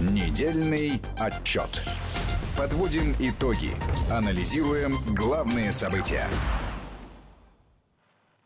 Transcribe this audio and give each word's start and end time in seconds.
Недельный 0.00 0.92
отчет. 1.18 1.82
Подводим 2.56 3.12
итоги. 3.20 3.72
Анализируем 4.10 4.94
главные 5.14 5.72
события. 5.72 6.26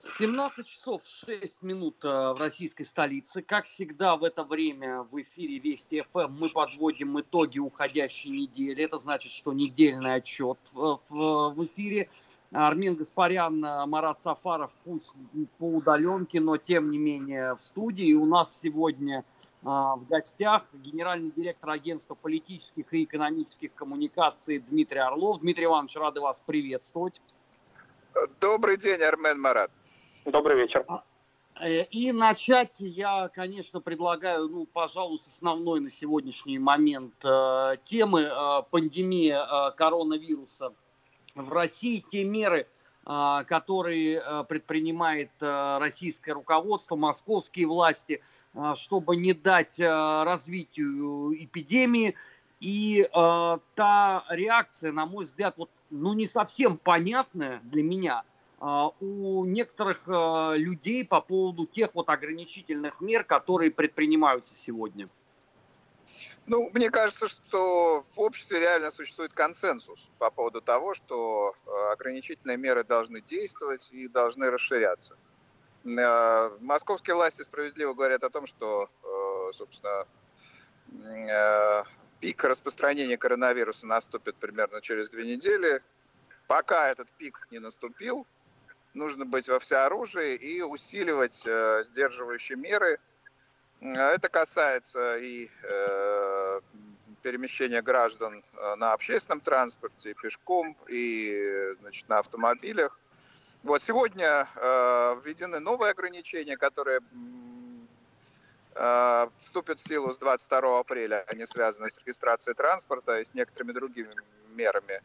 17 0.00 0.66
часов 0.66 1.02
6 1.06 1.62
минут 1.62 2.04
э, 2.04 2.08
в 2.08 2.40
российской 2.40 2.82
столице. 2.82 3.40
Как 3.40 3.66
всегда 3.66 4.16
в 4.16 4.24
это 4.24 4.42
время 4.42 5.02
в 5.04 5.22
эфире 5.22 5.60
Вести 5.60 6.02
ФМ 6.12 6.32
мы 6.40 6.48
подводим 6.48 7.20
итоги 7.20 7.60
уходящей 7.60 8.30
недели. 8.32 8.82
Это 8.82 8.98
значит, 8.98 9.30
что 9.30 9.52
недельный 9.52 10.16
отчет 10.16 10.58
в, 10.72 10.98
в, 11.08 11.54
в 11.54 11.64
эфире. 11.66 12.08
Армин 12.50 12.96
Гаспарян, 12.96 13.60
Марат 13.60 14.20
Сафаров, 14.20 14.72
пусть 14.84 15.12
по 15.58 15.68
удаленке, 15.68 16.40
но 16.40 16.56
тем 16.56 16.90
не 16.90 16.98
менее 16.98 17.54
в 17.54 17.62
студии. 17.62 18.12
У 18.12 18.26
нас 18.26 18.60
сегодня 18.60 19.24
в 19.64 20.04
гостях 20.10 20.66
генеральный 20.74 21.32
директор 21.34 21.70
агентства 21.70 22.14
политических 22.14 22.92
и 22.92 23.04
экономических 23.04 23.72
коммуникаций 23.74 24.58
Дмитрий 24.58 24.98
Орлов. 24.98 25.40
Дмитрий 25.40 25.64
Иванович, 25.64 25.96
рады 25.96 26.20
вас 26.20 26.42
приветствовать. 26.44 27.20
Добрый 28.40 28.76
день, 28.76 29.00
Армен 29.00 29.40
Марат. 29.40 29.70
Добрый 30.26 30.56
вечер. 30.56 30.84
А, 30.86 31.02
э, 31.60 31.84
и 31.84 32.12
начать 32.12 32.80
я, 32.80 33.28
конечно, 33.28 33.80
предлагаю, 33.80 34.48
ну, 34.48 34.66
пожалуй, 34.66 35.18
с 35.18 35.26
основной 35.26 35.80
на 35.80 35.88
сегодняшний 35.88 36.58
момент 36.58 37.14
э, 37.24 37.76
темы 37.84 38.22
э, 38.22 38.62
пандемия 38.70 39.42
э, 39.42 39.72
коронавируса 39.76 40.74
в 41.34 41.52
России, 41.52 42.04
те 42.08 42.24
меры, 42.24 42.66
э, 43.06 43.44
которые 43.46 44.20
э, 44.20 44.44
предпринимает 44.44 45.30
э, 45.40 45.78
российское 45.78 46.32
руководство, 46.32 46.96
московские 46.96 47.66
власти, 47.66 48.22
чтобы 48.76 49.16
не 49.16 49.32
дать 49.32 49.80
э, 49.80 49.86
развитию 50.24 51.34
эпидемии. 51.42 52.14
И 52.60 53.02
э, 53.02 53.58
та 53.74 54.24
реакция, 54.30 54.92
на 54.92 55.06
мой 55.06 55.24
взгляд, 55.24 55.54
вот, 55.56 55.70
ну, 55.90 56.12
не 56.14 56.26
совсем 56.26 56.78
понятная 56.78 57.60
для 57.64 57.82
меня– 57.82 58.22
а, 58.66 58.92
у 59.00 59.44
некоторых 59.44 60.04
а, 60.08 60.54
людей 60.54 61.04
по 61.04 61.20
поводу 61.20 61.66
тех 61.66 61.90
вот 61.92 62.08
ограничительных 62.08 62.98
мер, 63.02 63.22
которые 63.22 63.70
предпринимаются 63.70 64.54
сегодня? 64.54 65.06
Ну, 66.46 66.70
мне 66.72 66.90
кажется, 66.90 67.28
что 67.28 68.06
в 68.14 68.20
обществе 68.20 68.60
реально 68.60 68.90
существует 68.90 69.34
консенсус 69.34 70.10
по 70.18 70.30
поводу 70.30 70.62
того, 70.62 70.94
что 70.94 71.54
а, 71.66 71.92
ограничительные 71.92 72.56
меры 72.56 72.84
должны 72.84 73.20
действовать 73.20 73.90
и 73.92 74.08
должны 74.08 74.50
расширяться. 74.50 75.16
Московские 75.84 77.14
власти 77.14 77.42
справедливо 77.42 77.92
говорят 77.92 78.24
о 78.24 78.30
том, 78.30 78.46
что, 78.46 78.88
собственно, 79.52 80.06
пик 82.20 82.42
распространения 82.42 83.18
коронавируса 83.18 83.86
наступит 83.86 84.36
примерно 84.36 84.80
через 84.80 85.10
две 85.10 85.24
недели. 85.26 85.82
Пока 86.46 86.88
этот 86.88 87.10
пик 87.12 87.46
не 87.50 87.58
наступил, 87.58 88.26
нужно 88.94 89.26
быть 89.26 89.48
во 89.48 89.58
всеоружии 89.58 90.34
и 90.36 90.62
усиливать 90.62 91.42
э, 91.46 91.82
сдерживающие 91.84 92.56
меры. 92.56 92.98
Это 93.80 94.28
касается 94.28 95.18
и 95.18 95.50
э, 95.62 96.60
перемещения 97.22 97.82
граждан 97.82 98.42
э, 98.54 98.74
на 98.76 98.92
общественном 98.92 99.40
транспорте, 99.40 100.14
пешком, 100.14 100.76
и 100.88 101.74
значит, 101.80 102.08
на 102.08 102.18
автомобилях. 102.18 102.98
Вот 103.64 103.82
сегодня 103.82 104.46
э, 104.56 105.20
введены 105.24 105.58
новые 105.58 105.92
ограничения, 105.92 106.58
которые 106.58 107.00
э, 108.74 109.28
вступят 109.40 109.78
в 109.78 109.88
силу 109.88 110.12
с 110.12 110.18
22 110.18 110.80
апреля. 110.80 111.24
Они 111.28 111.46
связаны 111.46 111.88
с 111.88 111.98
регистрацией 112.00 112.54
транспорта 112.54 113.20
и 113.20 113.24
с 113.24 113.32
некоторыми 113.32 113.72
другими 113.72 114.14
мерами. 114.50 115.00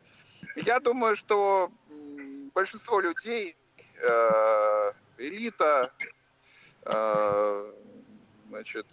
Я 0.58 0.82
думаю, 0.82 1.16
что 1.16 1.72
большинство 2.54 3.00
людей 3.00 3.56
э, 3.96 4.92
элита, 5.20 5.94
э, 6.84 7.72
значит, 8.50 8.88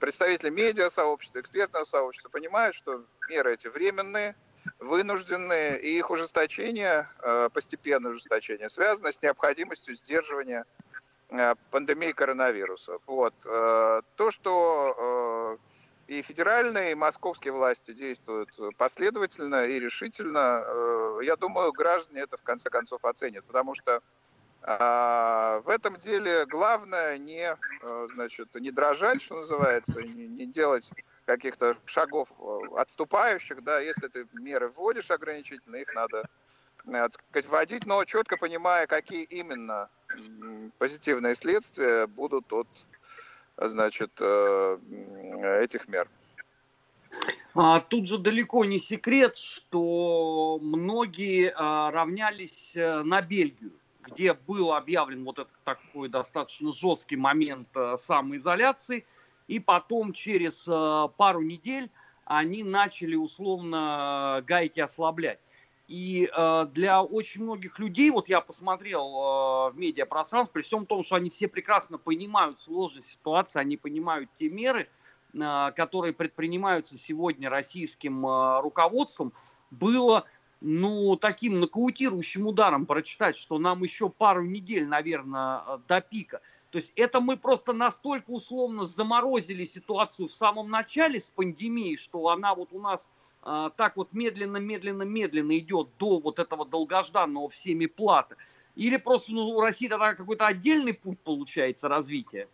представители 0.00 0.50
медиа-сообщества, 0.50 1.38
экспертного 1.38 1.84
сообщества 1.84 2.28
понимают, 2.28 2.74
что 2.74 3.04
меры 3.28 3.54
эти 3.54 3.68
временные, 3.68 4.34
вынужденные, 4.78 5.80
и 5.80 5.98
их 5.98 6.10
ужесточение, 6.10 7.08
э, 7.22 7.48
постепенное 7.52 8.12
ужесточение, 8.12 8.68
связано 8.68 9.12
с 9.12 9.22
необходимостью 9.22 9.94
сдерживания 9.94 10.64
э, 11.30 11.54
пандемии 11.70 12.12
коронавируса. 12.12 12.98
Вот. 13.06 13.34
Э, 13.44 14.02
то, 14.16 14.30
что 14.30 15.58
и 16.06 16.22
федеральные, 16.22 16.92
и 16.92 16.94
московские 16.94 17.52
власти 17.52 17.92
действуют 17.92 18.50
последовательно 18.76 19.64
и 19.66 19.80
решительно, 19.80 20.64
я 21.20 21.34
думаю, 21.34 21.72
граждане 21.72 22.20
это 22.20 22.36
в 22.36 22.42
конце 22.42 22.70
концов 22.70 23.04
оценят, 23.04 23.44
потому 23.44 23.74
что 23.74 24.00
а, 24.62 25.62
в 25.64 25.68
этом 25.68 25.96
деле 25.96 26.46
главное 26.46 27.18
не, 27.18 27.56
значит, 28.14 28.54
не 28.54 28.70
дрожать, 28.70 29.20
что 29.20 29.34
называется, 29.34 30.00
не, 30.00 30.28
не 30.28 30.46
делать 30.46 30.88
каких-то 31.26 31.76
шагов 31.84 32.28
э, 32.38 32.58
отступающих, 32.76 33.62
да, 33.62 33.80
если 33.80 34.08
ты 34.08 34.26
меры 34.32 34.68
вводишь 34.68 35.10
ограничительно, 35.10 35.76
их 35.76 35.94
надо 35.94 36.24
э, 36.86 37.08
сказать, 37.10 37.48
вводить, 37.48 37.86
но 37.86 38.04
четко 38.04 38.36
понимая, 38.36 38.86
какие 38.86 39.24
именно 39.24 39.90
позитивные 40.78 41.34
следствия 41.34 42.06
будут 42.06 42.52
от, 42.52 42.68
значит, 43.56 44.12
этих 44.20 45.88
мер. 45.88 46.08
А, 47.54 47.80
тут 47.80 48.06
же 48.06 48.18
далеко 48.18 48.64
не 48.64 48.78
секрет, 48.78 49.36
что 49.36 50.58
многие 50.62 51.52
а, 51.56 51.90
равнялись 51.90 52.72
на 52.76 53.20
Бельгию 53.20 53.72
где 54.06 54.34
был 54.34 54.72
объявлен 54.72 55.24
вот 55.24 55.38
этот 55.38 55.52
такой 55.64 56.08
достаточно 56.08 56.72
жесткий 56.72 57.16
момент 57.16 57.68
э, 57.74 57.96
самоизоляции, 57.98 59.04
и 59.48 59.58
потом 59.60 60.12
через 60.12 60.66
э, 60.68 61.08
пару 61.16 61.40
недель 61.40 61.90
они 62.24 62.64
начали 62.64 63.14
условно 63.14 64.42
гайки 64.46 64.80
ослаблять. 64.80 65.38
И 65.88 66.28
э, 66.36 66.66
для 66.72 67.02
очень 67.02 67.44
многих 67.44 67.78
людей, 67.78 68.10
вот 68.10 68.28
я 68.28 68.40
посмотрел 68.40 69.06
э, 69.06 69.70
в 69.70 69.74
медиапространстве, 69.76 70.52
при 70.52 70.62
всем 70.62 70.84
том, 70.84 71.04
что 71.04 71.14
они 71.14 71.30
все 71.30 71.46
прекрасно 71.46 71.96
понимают 71.96 72.60
сложность 72.60 73.08
ситуации, 73.08 73.60
они 73.60 73.76
понимают 73.76 74.28
те 74.36 74.48
меры, 74.48 74.88
э, 75.32 75.72
которые 75.76 76.12
предпринимаются 76.12 76.98
сегодня 76.98 77.48
российским 77.48 78.26
э, 78.26 78.60
руководством, 78.62 79.32
было 79.70 80.24
ну, 80.60 81.16
таким 81.16 81.60
нокаутирующим 81.60 82.46
ударом 82.46 82.86
прочитать, 82.86 83.36
что 83.36 83.58
нам 83.58 83.82
еще 83.82 84.08
пару 84.08 84.42
недель, 84.42 84.88
наверное, 84.88 85.60
э, 85.66 85.78
до 85.86 86.00
пика. 86.00 86.40
То 86.70 86.78
есть 86.78 86.92
это 86.96 87.20
мы 87.20 87.36
просто 87.36 87.72
настолько 87.72 88.30
условно 88.30 88.84
заморозили 88.84 89.64
ситуацию 89.64 90.28
в 90.28 90.32
самом 90.32 90.70
начале 90.70 91.20
с 91.20 91.30
пандемией, 91.30 91.96
что 91.96 92.28
она 92.28 92.54
вот 92.54 92.72
у 92.72 92.80
нас 92.80 93.08
а, 93.42 93.70
так 93.70 93.96
вот 93.96 94.12
медленно, 94.12 94.56
медленно, 94.56 95.04
медленно 95.04 95.56
идет 95.56 95.88
до 95.98 96.18
вот 96.18 96.38
этого 96.38 96.66
долгожданного 96.66 97.48
всеми 97.48 97.86
плата. 97.86 98.36
Или 98.74 98.96
просто 98.96 99.32
ну, 99.32 99.46
у 99.48 99.60
России 99.60 99.88
тогда 99.88 100.14
какой-то 100.14 100.46
отдельный 100.46 100.92
путь 100.92 101.20
получается 101.20 101.88
развития? 101.88 102.48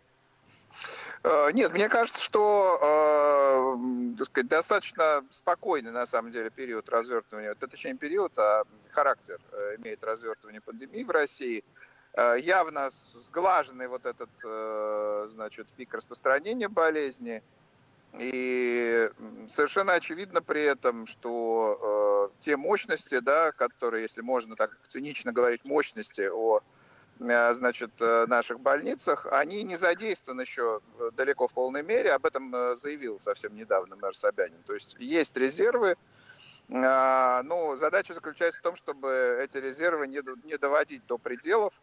Э, 1.23 1.51
нет, 1.51 1.73
мне 1.73 1.89
кажется, 1.89 2.23
что 2.23 2.79
э, 2.81 4.15
так 4.17 4.27
сказать, 4.27 4.49
достаточно 4.49 5.25
спокойный 5.31 5.91
на 5.91 6.05
самом 6.05 6.31
деле 6.31 6.49
период 6.49 6.87
развертывания, 6.89 7.51
это 7.51 7.67
точнее 7.67 7.95
период, 7.95 8.37
а 8.37 8.63
характер 8.89 9.39
э, 9.51 9.77
имеет 9.79 10.03
развертывание 10.03 10.61
пандемии 10.61 11.03
в 11.03 11.09
России. 11.09 11.59
Э, 11.59 11.92
явно 12.15 12.91
сглаженный 12.91 13.87
вот 13.87 14.05
этот 14.05 14.29
э, 14.43 15.29
значит, 15.33 15.67
пик 15.75 15.93
распространения 15.93 16.69
болезни. 16.69 17.41
И 18.19 19.09
совершенно 19.49 19.93
очевидно 19.93 20.41
при 20.41 20.61
этом, 20.61 21.07
что 21.07 22.29
э, 22.31 22.41
те 22.41 22.55
мощности, 22.55 23.19
да, 23.19 23.51
которые, 23.51 24.03
если 24.03 24.21
можно 24.21 24.55
так 24.55 24.77
цинично 24.87 25.31
говорить, 25.31 25.65
мощности 25.65 26.29
о 26.31 26.61
Э, 27.19 27.53
значит, 27.53 27.91
э, 27.99 28.25
наших 28.27 28.59
больницах, 28.59 29.27
они 29.31 29.63
не 29.63 29.75
задействованы 29.75 30.41
еще 30.41 30.81
далеко 31.13 31.47
в 31.47 31.53
полной 31.53 31.83
мере. 31.83 32.11
Об 32.11 32.25
этом 32.25 32.53
э, 32.53 32.75
заявил 32.75 33.19
совсем 33.19 33.55
недавно 33.55 33.95
мэр 33.95 34.15
Собянин. 34.15 34.61
То 34.65 34.73
есть 34.73 34.95
есть 34.99 35.37
резервы, 35.37 35.95
ну, 36.69 37.75
задача 37.75 38.13
заключается 38.13 38.61
в 38.61 38.63
том, 38.63 38.77
чтобы 38.77 39.37
эти 39.43 39.57
резервы 39.57 40.07
не, 40.07 40.21
не 40.47 40.57
доводить 40.57 41.05
до 41.05 41.17
пределов, 41.17 41.73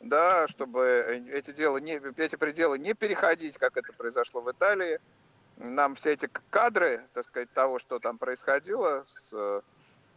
да, 0.00 0.46
чтобы 0.48 1.24
эти, 1.32 1.52
дела 1.52 1.78
не, 1.78 2.00
эти 2.16 2.36
пределы 2.36 2.78
не 2.78 2.94
переходить, 2.94 3.58
как 3.58 3.76
это 3.76 3.92
произошло 3.92 4.40
в 4.40 4.50
Италии. 4.50 5.00
Нам 5.56 5.94
все 5.94 6.12
эти 6.12 6.28
кадры, 6.50 7.02
так 7.14 7.24
сказать, 7.24 7.50
того, 7.52 7.78
что 7.78 7.98
там 7.98 8.18
происходило 8.18 9.04
с 9.08 9.62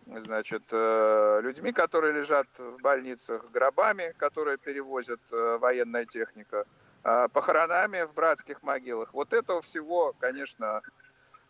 значит, 0.05 0.63
э, 0.71 1.39
людьми, 1.43 1.71
которые 1.71 2.13
лежат 2.13 2.47
в 2.57 2.81
больницах, 2.81 3.49
гробами, 3.51 4.13
которые 4.17 4.57
перевозят 4.57 5.21
э, 5.31 5.57
военная 5.59 6.05
техника, 6.05 6.65
а 7.03 7.27
похоронами 7.29 8.03
в 8.03 8.13
братских 8.13 8.63
могилах. 8.63 9.13
Вот 9.13 9.33
этого 9.33 9.61
всего, 9.61 10.13
конечно, 10.19 10.81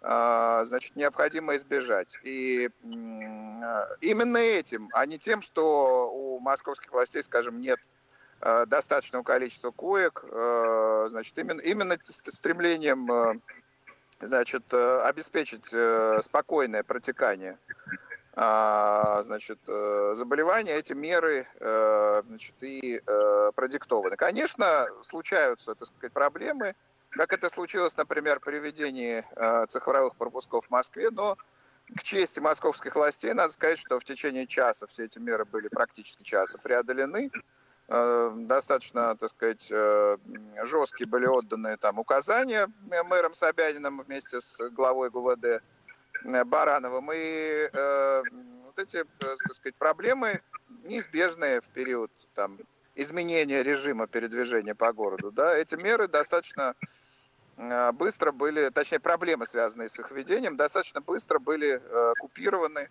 значит, 0.02 0.96
необходимо 0.96 1.58
избежать. 1.58 2.18
И 2.24 2.70
именно 2.84 4.38
этим, 4.38 4.88
а 4.94 5.06
не 5.06 5.18
тем, 5.18 5.42
что 5.42 6.10
у 6.10 6.40
московских 6.40 6.94
властей, 6.94 7.22
скажем, 7.22 7.60
нет 7.60 7.80
достаточного 8.40 9.24
количества 9.24 9.72
коек, 9.72 10.24
значит, 11.10 11.38
именно, 11.38 11.60
именно 11.62 11.98
стремлением 12.02 13.42
значит, 14.22 14.74
обеспечить 14.74 15.68
спокойное 16.24 16.84
протекание 16.84 17.58
а, 18.42 19.22
значит, 19.24 19.60
э, 19.68 20.14
заболевания, 20.16 20.74
эти 20.76 20.94
меры 20.94 21.46
э, 21.60 22.22
значит, 22.26 22.56
и 22.62 23.02
э, 23.06 23.52
продиктованы. 23.54 24.16
Конечно, 24.16 24.88
случаются, 25.02 25.76
так 25.76 25.90
сказать, 25.90 26.14
проблемы, 26.14 26.74
как 27.10 27.34
это 27.34 27.50
случилось, 27.50 27.98
например, 27.98 28.40
при 28.40 28.60
введении 28.60 29.26
цифровых 29.68 30.16
пропусков 30.16 30.68
в 30.68 30.70
Москве, 30.70 31.10
но 31.10 31.38
к 31.98 32.04
чести 32.04 32.40
московских 32.40 32.96
властей 32.96 33.34
надо 33.34 33.52
сказать, 33.52 33.80
что 33.80 34.00
в 34.00 34.06
течение 34.06 34.48
часа 34.48 34.88
все 34.88 35.04
эти 35.04 35.20
меры 35.20 35.44
были 35.44 35.68
практически 35.68 36.24
часа 36.24 36.60
преодолены. 36.60 37.32
Достаточно, 37.90 39.16
так 39.16 39.30
сказать, 39.32 39.68
жесткие 40.64 41.10
были 41.10 41.26
отданы 41.26 41.76
там 41.78 41.98
указания 41.98 42.72
мэром 43.10 43.34
Собяниным 43.34 44.02
вместе 44.02 44.42
с 44.42 44.60
главой 44.70 45.10
ГУВД 45.10 45.64
Э, 46.24 46.44
Барановым. 46.44 47.12
И 47.14 47.70
э, 47.72 48.24
вот 48.66 48.80
эти, 48.80 48.98
э, 48.98 49.04
так 49.20 49.54
сказать, 49.54 49.76
проблемы 49.76 50.42
неизбежные 50.84 51.62
в 51.62 51.68
период 51.70 52.12
там, 52.36 52.58
изменения 52.96 53.64
режима 53.64 54.08
передвижения 54.08 54.76
по 54.76 54.92
городу. 54.94 55.32
Да, 55.32 55.56
эти 55.56 55.76
меры 55.76 56.08
достаточно 56.08 56.76
э, 57.58 57.92
быстро 57.94 58.32
были, 58.32 58.70
точнее, 58.70 59.00
проблемы, 59.00 59.46
связанные 59.48 59.90
с 59.90 60.00
их 60.00 60.12
введением, 60.12 60.58
достаточно 60.58 61.02
быстро 61.02 61.40
были 61.40 61.82
э, 61.82 62.14
купированы, 62.20 62.90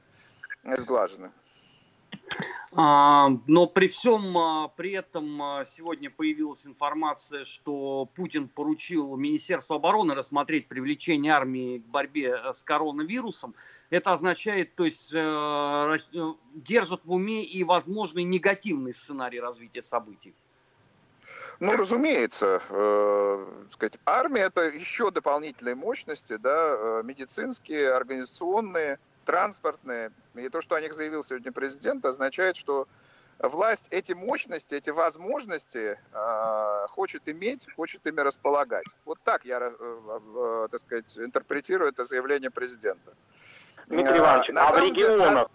сглажены. 0.64 1.30
А, 2.72 3.30
но 3.46 3.66
при 3.66 3.88
всем 3.88 4.36
а, 4.36 4.68
при 4.68 4.92
этом 4.92 5.42
а, 5.42 5.64
сегодня 5.64 6.10
появилась 6.10 6.66
информация, 6.66 7.44
что 7.44 8.08
Путин 8.14 8.46
поручил 8.46 9.16
Министерству 9.16 9.74
обороны 9.74 10.14
рассмотреть 10.14 10.68
привлечение 10.68 11.32
армии 11.32 11.78
к 11.78 11.86
борьбе 11.86 12.36
э, 12.36 12.52
с 12.52 12.62
коронавирусом. 12.62 13.54
Это 13.88 14.12
означает, 14.12 14.74
то 14.74 14.84
есть 14.84 15.10
э, 15.12 15.16
э, 15.16 16.32
держит 16.54 17.00
в 17.04 17.12
уме 17.12 17.42
и 17.42 17.64
возможный 17.64 18.24
негативный 18.24 18.92
сценарий 18.92 19.40
развития 19.40 19.82
событий. 19.82 20.34
Ну, 21.60 21.74
разумеется, 21.76 22.62
э, 22.68 23.46
сказать, 23.70 23.98
армия 24.04 24.42
это 24.42 24.68
еще 24.68 25.10
дополнительные 25.10 25.74
мощности, 25.74 26.36
да, 26.36 27.00
медицинские, 27.02 27.92
организационные, 27.92 28.98
транспортные. 29.28 30.10
И 30.36 30.48
то, 30.48 30.62
что 30.62 30.74
о 30.74 30.80
них 30.80 30.94
заявил 30.94 31.22
сегодня 31.22 31.52
президент, 31.52 32.06
означает, 32.06 32.56
что 32.56 32.88
власть 33.38 33.86
эти 33.90 34.14
мощности, 34.14 34.74
эти 34.74 34.88
возможности 34.88 35.98
э, 36.12 36.86
хочет 36.88 37.28
иметь, 37.28 37.68
хочет 37.76 38.06
ими 38.06 38.22
располагать. 38.22 38.86
Вот 39.04 39.18
так 39.24 39.44
я, 39.44 39.58
э, 39.60 39.70
э, 39.78 40.68
так 40.70 40.80
сказать, 40.80 41.18
интерпретирую 41.18 41.90
это 41.90 42.04
заявление 42.04 42.50
президента. 42.50 43.12
Дмитрий 43.88 44.16
Иванович, 44.16 44.50
а, 44.56 44.62
а 44.62 44.72
в 44.72 44.76
регионах, 44.80 45.28
деле, 45.28 45.46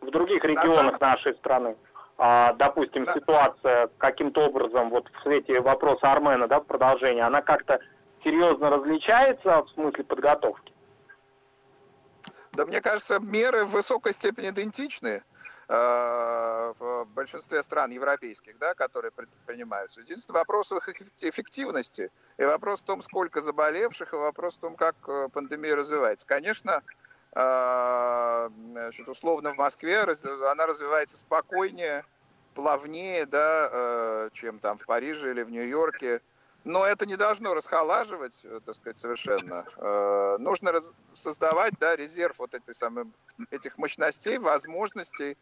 в 0.00 0.10
других 0.10 0.44
регионах 0.44 1.00
на 1.00 1.12
нашей 1.12 1.34
страны, 1.34 1.76
а, 2.18 2.52
допустим, 2.54 3.04
да. 3.04 3.14
ситуация 3.14 3.90
каким-то 3.98 4.46
образом, 4.46 4.90
вот 4.90 5.08
в 5.08 5.22
свете 5.22 5.60
вопроса 5.60 6.10
Армена, 6.10 6.48
да, 6.48 6.58
продолжение, 6.58 7.22
она 7.22 7.42
как-то 7.42 7.78
серьезно 8.24 8.70
различается 8.70 9.62
в 9.62 9.70
смысле 9.70 10.02
подготовки? 10.02 10.73
Да 12.54 12.64
мне 12.64 12.80
кажется, 12.80 13.18
меры 13.18 13.64
в 13.64 13.70
высокой 13.70 14.14
степени 14.14 14.50
идентичны 14.50 15.22
э, 15.68 16.72
в 16.78 17.04
большинстве 17.06 17.62
стран 17.62 17.90
европейских, 17.90 18.58
да, 18.58 18.74
которые 18.74 19.10
предпринимаются. 19.10 20.00
Единственный 20.00 20.36
вопрос 20.36 20.70
в 20.70 20.76
их 20.76 20.88
эффективности, 21.22 22.10
и 22.38 22.44
вопрос 22.44 22.82
в 22.82 22.84
том, 22.84 23.02
сколько 23.02 23.40
заболевших, 23.40 24.12
и 24.12 24.16
вопрос 24.16 24.56
в 24.56 24.60
том, 24.60 24.76
как 24.76 24.94
э, 25.08 25.28
пандемия 25.32 25.74
развивается. 25.74 26.26
Конечно, 26.26 26.82
э, 27.32 28.50
значит, 28.70 29.08
условно 29.08 29.52
в 29.52 29.56
Москве 29.56 30.00
она 30.02 30.66
развивается 30.66 31.16
спокойнее, 31.18 32.04
плавнее, 32.54 33.26
да, 33.26 34.30
чем 34.32 34.60
там 34.60 34.78
в 34.78 34.86
Париже 34.86 35.32
или 35.32 35.42
в 35.42 35.50
Нью-Йорке, 35.50 36.22
но 36.64 36.86
это 36.86 37.06
не 37.06 37.16
должно 37.16 37.54
расхолаживать, 37.54 38.40
э, 38.42 38.60
так 38.64 38.74
сказать, 38.74 38.96
совершенно. 38.96 39.66
Э, 39.76 40.36
нужно 40.38 40.80
создавать 41.14 41.74
да, 41.78 41.94
резерв 41.94 42.38
вот 42.38 42.54
этой 42.54 42.74
самой, 42.74 43.04
этих 43.50 43.76
мощностей, 43.78 44.38
возможностей. 44.38 45.36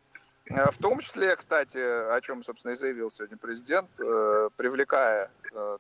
Э, 0.47 0.71
в 0.71 0.79
том 0.79 0.99
числе, 0.99 1.37
кстати, 1.37 1.79
о 1.79 2.21
чем, 2.21 2.43
собственно, 2.43 2.73
и 2.73 2.77
заявил 2.77 3.11
сегодня 3.11 3.37
президент, 3.37 3.89
привлекая, 4.57 5.31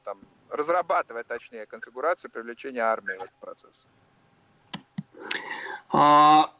там, 0.04 0.20
разрабатывая, 0.48 1.24
точнее, 1.24 1.66
конфигурацию 1.66 2.30
привлечения 2.30 2.82
армии 2.82 3.18
в 3.18 3.22
этот 3.22 3.34
процесс. 3.40 3.88
А, 5.90 6.52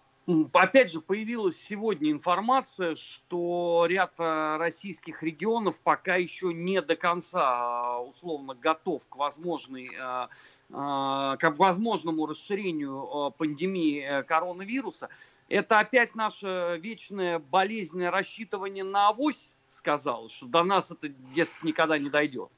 Опять 0.53 0.93
же, 0.93 1.01
появилась 1.01 1.61
сегодня 1.61 2.13
информация, 2.13 2.95
что 2.95 3.87
ряд 3.89 4.15
э, 4.19 4.57
российских 4.57 5.21
регионов 5.25 5.81
пока 5.81 6.15
еще 6.15 6.55
не 6.55 6.81
до 6.81 6.95
конца 6.95 7.41
а, 7.43 8.01
условно 8.01 8.55
готов 8.55 9.05
к, 9.09 9.17
возможной, 9.17 9.89
э, 9.89 10.29
э, 10.71 10.71
к 10.71 11.55
возможному 11.57 12.27
расширению 12.27 13.35
пандемии 13.37 14.23
коронавируса. 14.23 15.09
Это 15.49 15.81
опять 15.81 16.15
наше 16.15 16.79
вечное 16.81 17.41
болезненное 17.41 18.13
рассчитывание 18.13 18.85
на 18.85 19.09
авось 19.09 19.57
сказал, 19.69 20.29
что 20.29 20.47
до 20.47 20.63
нас 20.63 20.93
это, 20.93 21.09
дескать, 21.35 21.65
никогда 21.65 21.99
не 21.99 22.11
дойдет. 22.11 22.51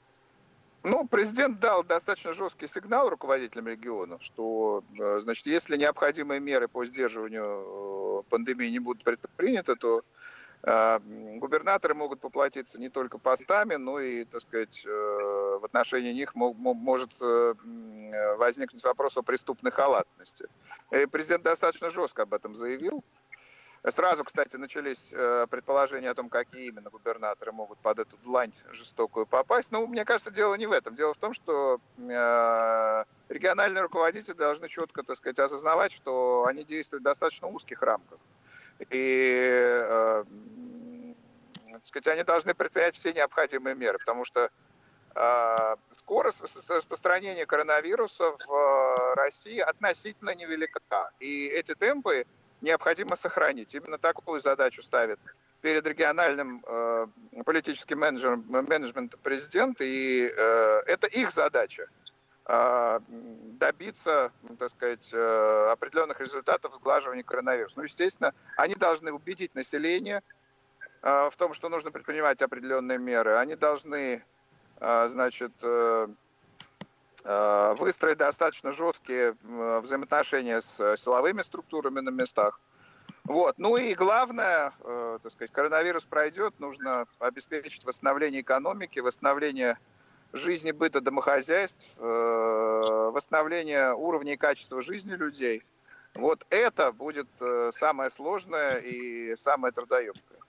Ну, 0.85 1.09
президент 1.09 1.61
дал 1.61 1.83
достаточно 1.83 2.35
жесткий 2.35 2.69
сигнал 2.69 3.09
руководителям 3.09 3.69
регионов, 3.69 4.23
что, 4.23 4.85
э, 5.01 5.21
значит, 5.23 5.47
если 5.47 5.79
необходимые 5.79 6.41
меры 6.41 6.69
по 6.69 6.85
сдерживанию 6.85 8.21
э, 8.21 8.23
пандемии 8.29 8.69
не 8.69 8.81
будут 8.81 9.03
предприняты, 9.03 9.77
то 9.77 10.03
э, 10.63 11.01
губернаторы 11.39 11.95
могут 11.95 12.21
поплатиться 12.21 12.79
не 12.79 12.91
только 12.91 13.17
постами, 13.17 13.77
но 13.77 13.99
и, 13.99 14.27
так 14.27 14.43
сказать, 14.43 14.85
в 14.85 15.65
отношении 15.65 16.13
них 16.13 16.35
может 16.35 17.19
возникнуть 18.37 18.85
вопрос 18.85 19.17
о 19.17 19.23
преступной 19.23 19.73
халатности. 19.73 20.47
И 20.91 21.07
президент 21.07 21.45
достаточно 21.45 21.89
жестко 21.89 22.23
об 22.25 22.35
этом 22.35 22.55
заявил. 22.55 23.03
Сразу, 23.91 24.25
кстати, 24.25 24.57
начались 24.57 25.13
э, 25.13 25.47
предположения 25.51 26.09
о 26.09 26.15
том, 26.15 26.31
какие 26.31 26.69
именно 26.69 26.89
губернаторы 26.89 27.53
могут 27.53 27.79
под 27.81 27.99
эту 27.99 28.17
длань 28.25 28.53
жестокую 28.73 29.27
попасть. 29.27 29.73
Но 29.73 29.87
мне 29.87 30.07
кажется, 30.07 30.31
дело 30.31 30.55
не 30.55 30.67
в 30.67 30.73
этом. 30.73 30.95
Дело 30.95 31.13
в 31.13 31.19
том, 31.19 31.35
что 31.35 31.79
э, 31.99 33.05
региональные 33.29 33.83
руководители 33.83 34.33
должны 34.33 34.71
четко, 34.71 35.03
так 35.03 35.19
сказать, 35.19 35.39
осознавать, 35.39 35.93
что 35.93 36.47
они 36.47 36.65
действуют 36.65 37.03
в 37.03 37.05
достаточно 37.05 37.47
узких 37.49 37.83
рамках. 37.83 38.19
И, 38.89 39.29
э, 39.87 40.25
так 41.73 41.85
сказать, 41.85 42.09
они 42.09 42.23
должны 42.23 42.55
предпринять 42.55 42.97
все 42.97 43.13
необходимые 43.13 43.77
меры, 43.77 43.99
потому 43.99 44.25
что 44.25 44.51
скорость 45.91 46.41
распространения 46.69 47.47
коронавируса 47.47 48.33
в 48.33 49.15
России 49.15 49.61
относительно 49.61 50.35
невелика. 50.35 50.81
И 51.21 51.47
эти 51.47 51.77
темпы 51.77 52.27
необходимо 52.65 53.15
сохранить. 53.17 53.75
Именно 53.75 53.99
такую 53.99 54.41
задачу 54.41 54.83
ставит 54.83 55.21
перед 55.61 55.87
региональным 55.87 56.65
э, 56.67 57.07
политическим 57.45 58.01
менеджером, 58.01 58.45
менеджментом 58.49 59.21
президент, 59.23 59.81
и 59.81 60.27
э, 60.27 60.81
это 60.87 61.07
их 61.07 61.31
задача 61.31 61.89
э, 62.47 63.01
добиться, 63.59 64.33
так 64.59 64.71
сказать, 64.71 65.09
э, 65.13 65.69
определенных 65.73 66.21
результатов 66.21 66.75
сглаживания 66.75 67.23
коронавируса. 67.23 67.79
Ну, 67.79 67.85
естественно, 67.85 68.35
они 68.57 68.75
должны 68.75 69.13
убедить 69.13 69.55
население 69.55 70.23
э, 71.03 71.31
в 71.31 71.37
том, 71.37 71.55
что 71.55 71.69
нужно 71.69 71.91
предпринимать 71.91 72.43
определенные 72.43 72.99
меры. 72.99 73.37
Они 73.37 73.57
должны, 73.57 74.23
э, 74.81 75.09
значит, 75.09 75.53
э, 75.63 76.09
Э, 76.09 76.09
выстроить 77.25 78.19
достаточно 78.19 78.73
жесткие 78.73 79.35
взаимоотношения 79.43 80.61
с 80.61 80.97
силовыми 80.97 81.41
структурами 81.43 82.01
на 82.01 82.11
местах. 82.11 82.61
Вот. 83.25 83.59
Ну 83.59 83.77
и 83.79 83.95
главное, 83.95 84.73
э, 84.81 85.19
так 85.23 85.33
сказать, 85.33 85.51
коронавирус 85.51 86.05
пройдет, 86.05 86.61
нужно 86.61 87.07
обеспечить 87.19 87.85
восстановление 87.85 88.43
экономики, 88.43 88.99
восстановление 88.99 89.79
жизни, 90.35 90.73
быта 90.73 91.01
домохозяйств, 91.01 91.89
э, 91.97 93.11
восстановление 93.13 93.95
уровня 93.95 94.35
и 94.35 94.37
качества 94.37 94.83
жизни 94.83 95.15
людей. 95.15 95.65
Вот 96.15 96.47
это 96.51 96.93
будет 96.93 97.29
самое 97.73 98.11
сложное 98.11 98.77
и 98.77 99.35
самое 99.37 99.73
трудоемкое. 99.73 100.44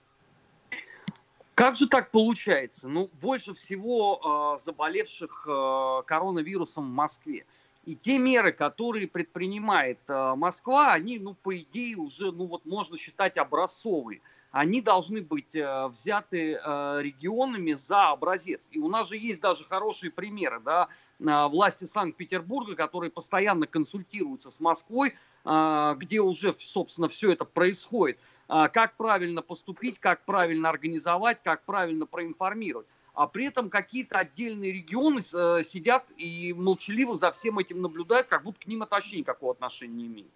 Как 1.56 1.74
же 1.74 1.88
так 1.88 2.10
получается? 2.10 2.86
Ну, 2.86 3.08
больше 3.22 3.54
всего 3.54 4.56
э, 4.58 4.62
заболевших 4.62 5.46
э, 5.48 6.02
коронавирусом 6.04 6.84
в 6.84 6.94
Москве. 6.94 7.46
И 7.86 7.96
те 7.96 8.18
меры, 8.18 8.52
которые 8.52 9.08
предпринимает 9.08 9.98
э, 10.06 10.34
Москва, 10.36 10.92
они, 10.92 11.18
ну, 11.18 11.32
по 11.32 11.56
идее, 11.56 11.96
уже, 11.96 12.30
ну, 12.30 12.44
вот 12.44 12.66
можно 12.66 12.98
считать 12.98 13.38
образцовые. 13.38 14.20
Они 14.50 14.82
должны 14.82 15.22
быть 15.22 15.56
э, 15.56 15.86
взяты 15.88 16.60
э, 16.62 16.98
регионами 17.00 17.72
за 17.72 18.10
образец. 18.10 18.68
И 18.70 18.78
у 18.78 18.88
нас 18.88 19.08
же 19.08 19.16
есть 19.16 19.40
даже 19.40 19.64
хорошие 19.64 20.10
примеры, 20.10 20.60
да, 20.60 20.88
власти 21.18 21.86
Санкт-Петербурга, 21.86 22.76
которые 22.76 23.10
постоянно 23.10 23.66
консультируются 23.66 24.50
с 24.50 24.60
Москвой, 24.60 25.14
где 25.42 26.20
уже, 26.20 26.54
собственно, 26.58 27.08
все 27.08 27.30
это 27.30 27.46
происходит. 27.46 28.18
Э, 28.48 28.68
как 28.72 28.96
правильно 28.96 29.42
поступить, 29.42 29.98
как 29.98 30.24
правильно 30.24 30.68
организовать, 30.68 31.38
как 31.42 31.64
правильно 31.64 32.06
проинформировать 32.06 32.86
а 33.16 33.26
при 33.26 33.46
этом 33.46 33.70
какие-то 33.70 34.18
отдельные 34.18 34.72
регионы 34.72 35.20
э, 35.20 35.62
сидят 35.64 36.04
и 36.18 36.52
молчаливо 36.52 37.16
за 37.16 37.32
всем 37.32 37.58
этим 37.58 37.80
наблюдают, 37.80 38.26
как 38.28 38.42
будто 38.42 38.60
к 38.60 38.66
ним 38.66 38.82
это 38.82 38.94
вообще 38.94 39.18
никакого 39.18 39.52
отношения 39.52 39.94
не 39.94 40.06
имеет. 40.06 40.30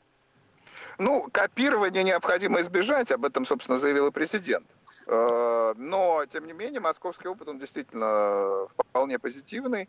Ну, 0.98 1.28
копирование 1.30 2.02
необходимо 2.02 2.60
избежать, 2.60 3.12
об 3.12 3.26
этом, 3.26 3.44
собственно, 3.44 3.78
заявил 3.78 4.06
и 4.06 4.10
президент. 4.10 4.66
Э, 5.06 5.74
но, 5.76 6.24
тем 6.26 6.46
не 6.46 6.54
менее, 6.54 6.80
московский 6.80 7.28
опыт, 7.28 7.48
он 7.48 7.58
действительно 7.58 8.66
вполне 8.68 9.18
позитивный. 9.18 9.86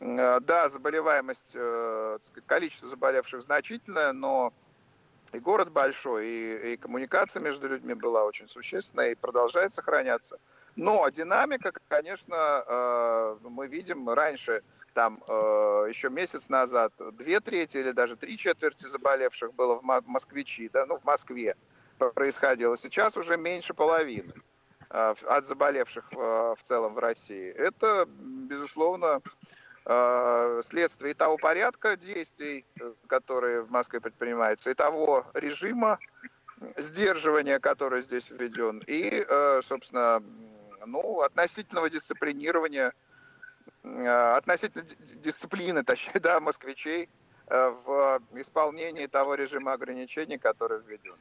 Э, 0.00 0.40
да, 0.40 0.70
заболеваемость, 0.70 1.54
количество 2.46 2.88
заболевших 2.88 3.42
значительное, 3.42 4.14
но 4.14 4.54
и 5.32 5.38
город 5.38 5.70
большой, 5.70 6.26
и, 6.26 6.72
и 6.72 6.76
коммуникация 6.76 7.40
между 7.40 7.68
людьми 7.68 7.94
была 7.94 8.24
очень 8.24 8.48
существенная 8.48 9.10
и 9.10 9.14
продолжает 9.14 9.72
сохраняться. 9.72 10.38
Но 10.76 11.08
динамика, 11.08 11.72
конечно, 11.88 12.64
э, 12.66 13.36
мы 13.42 13.66
видим 13.66 14.08
раньше, 14.08 14.62
там 14.94 15.22
э, 15.26 15.86
еще 15.88 16.10
месяц 16.10 16.48
назад, 16.48 16.92
две 17.12 17.40
трети 17.40 17.78
или 17.78 17.92
даже 17.92 18.16
три 18.16 18.36
четверти 18.36 18.86
заболевших 18.86 19.54
было 19.54 19.76
в 19.76 19.82
москвичи, 20.06 20.68
да, 20.68 20.86
ну, 20.86 20.98
в 20.98 21.04
Москве 21.04 21.56
происходило. 22.14 22.76
Сейчас 22.76 23.16
уже 23.16 23.36
меньше 23.36 23.74
половины 23.74 24.34
э, 24.90 25.14
от 25.26 25.44
заболевших 25.44 26.10
в 26.12 26.58
целом 26.62 26.94
в 26.94 26.98
России. 26.98 27.50
Это, 27.50 28.06
безусловно, 28.06 29.22
следствие 29.84 31.10
и 31.10 31.14
того 31.14 31.36
порядка 31.38 31.96
действий, 31.96 32.64
которые 33.08 33.62
в 33.62 33.70
Москве 33.70 34.00
предпринимаются, 34.00 34.70
и 34.70 34.74
того 34.74 35.26
режима 35.34 35.98
сдерживания, 36.76 37.58
который 37.58 38.02
здесь 38.02 38.30
введен, 38.30 38.82
и, 38.86 39.26
собственно, 39.62 40.22
ну, 40.86 41.20
относительного 41.20 41.90
дисциплинирования, 41.90 42.92
э, 43.82 44.36
относительно 44.36 44.84
дисциплины, 45.22 45.82
точнее, 45.84 46.20
да, 46.20 46.40
москвичей 46.40 47.08
э, 47.48 47.70
в 47.84 48.20
исполнении 48.34 49.06
того 49.06 49.34
режима 49.34 49.72
ограничений, 49.72 50.38
который 50.38 50.80
введен. 50.80 51.16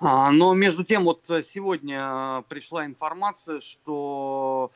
А, 0.00 0.32
но 0.32 0.54
между 0.54 0.84
тем, 0.84 1.04
вот 1.04 1.24
сегодня 1.24 2.40
э, 2.40 2.42
пришла 2.48 2.84
информация, 2.84 3.60
что 3.60 4.70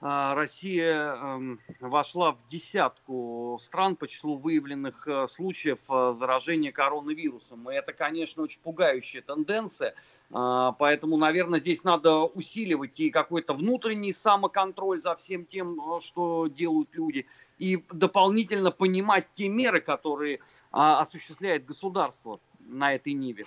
Россия 0.00 1.14
эм, 1.14 1.60
вошла 1.80 2.32
в 2.32 2.46
десятку 2.48 3.58
стран 3.62 3.96
по 3.96 4.06
числу 4.06 4.36
выявленных 4.36 5.08
э, 5.08 5.26
случаев 5.28 5.78
э, 5.88 6.12
заражения 6.14 6.72
коронавирусом. 6.72 7.70
И 7.70 7.74
это, 7.74 7.94
конечно, 7.94 8.42
очень 8.42 8.60
пугающая 8.60 9.22
тенденция. 9.22 9.94
А, 10.30 10.72
поэтому, 10.72 11.16
наверное, 11.16 11.58
здесь 11.58 11.84
надо 11.84 12.24
усиливать 12.24 13.00
и 13.00 13.10
какой-то 13.10 13.54
внутренний 13.54 14.12
самоконтроль 14.12 15.00
за 15.00 15.16
всем 15.16 15.46
тем, 15.46 15.80
э, 15.80 16.00
что 16.02 16.48
делают 16.48 16.90
люди, 16.92 17.26
и 17.58 17.82
дополнительно 17.90 18.72
понимать 18.72 19.26
те 19.32 19.48
меры, 19.48 19.80
которые 19.80 20.40
а, 20.70 21.00
осуществляет 21.00 21.64
государство 21.64 22.40
на 22.58 22.94
этой 22.94 23.12
ниве. 23.12 23.46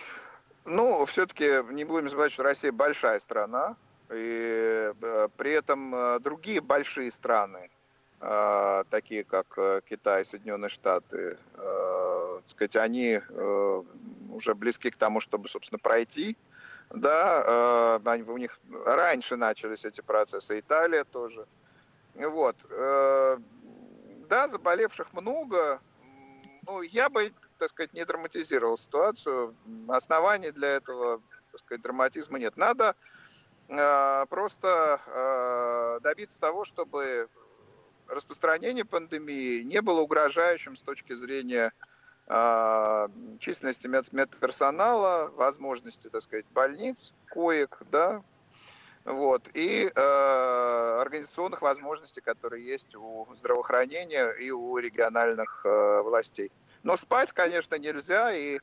Ну, 0.65 1.05
все-таки 1.05 1.63
не 1.71 1.83
будем 1.83 2.09
забывать, 2.09 2.31
что 2.31 2.43
Россия 2.43 2.71
большая 2.71 3.19
страна, 3.19 3.75
и 4.09 4.93
э, 5.01 5.27
при 5.35 5.51
этом 5.51 5.93
э, 5.93 6.19
другие 6.19 6.61
большие 6.61 7.11
страны, 7.11 7.69
э, 8.21 8.83
такие 8.89 9.23
как 9.23 9.57
Китай, 9.89 10.25
Соединенные 10.25 10.69
Штаты, 10.69 11.37
сказать, 12.45 12.77
они 12.77 13.19
уже 14.31 14.55
близки 14.55 14.89
к 14.89 14.95
тому, 14.95 15.19
чтобы, 15.19 15.49
собственно, 15.49 15.79
пройти. 15.79 16.37
Да, 16.91 17.99
у 18.05 18.37
них 18.37 18.57
раньше 18.85 19.35
начались 19.35 19.83
эти 19.83 19.99
процессы, 19.99 20.59
Италия 20.59 21.03
тоже. 21.03 21.45
Вот. 22.15 22.55
Да, 22.69 24.47
заболевших 24.47 25.11
много. 25.11 25.81
Ну, 26.65 26.81
я 26.83 27.09
бы, 27.09 27.33
так 27.57 27.69
сказать, 27.69 27.91
не 27.91 28.05
драматизировал 28.05 28.77
ситуацию. 28.77 29.53
Оснований 29.89 30.51
для 30.51 30.69
этого, 30.69 31.21
так 31.51 31.59
сказать, 31.59 31.81
драматизма 31.81 32.39
нет. 32.39 32.55
Надо 32.55 32.95
просто 33.67 35.01
э, 35.05 35.99
добиться 36.01 36.39
того, 36.39 36.63
чтобы 36.63 37.27
распространение 38.07 38.85
пандемии 38.85 39.63
не 39.63 39.81
было 39.81 40.01
угрожающим 40.01 40.75
с 40.75 40.81
точки 40.81 41.13
зрения 41.13 41.73
э, 42.27 43.07
численности 43.39 43.87
медперсонала, 43.87 45.31
возможности, 45.35 46.07
так 46.09 46.21
сказать, 46.21 46.45
больниц, 46.53 47.13
коек, 47.29 47.77
да, 47.91 48.23
вот, 49.03 49.49
и 49.53 49.89
э, 49.93 50.97
организационных 51.01 51.61
возможностей, 51.61 52.21
которые 52.21 52.65
есть 52.65 52.95
у 52.95 53.27
здравоохранения 53.35 54.31
и 54.31 54.51
у 54.51 54.77
региональных 54.77 55.61
э, 55.65 56.01
властей. 56.01 56.51
Но 56.83 56.97
спать, 56.97 57.31
конечно, 57.31 57.75
нельзя, 57.75 58.33
и 58.35 58.59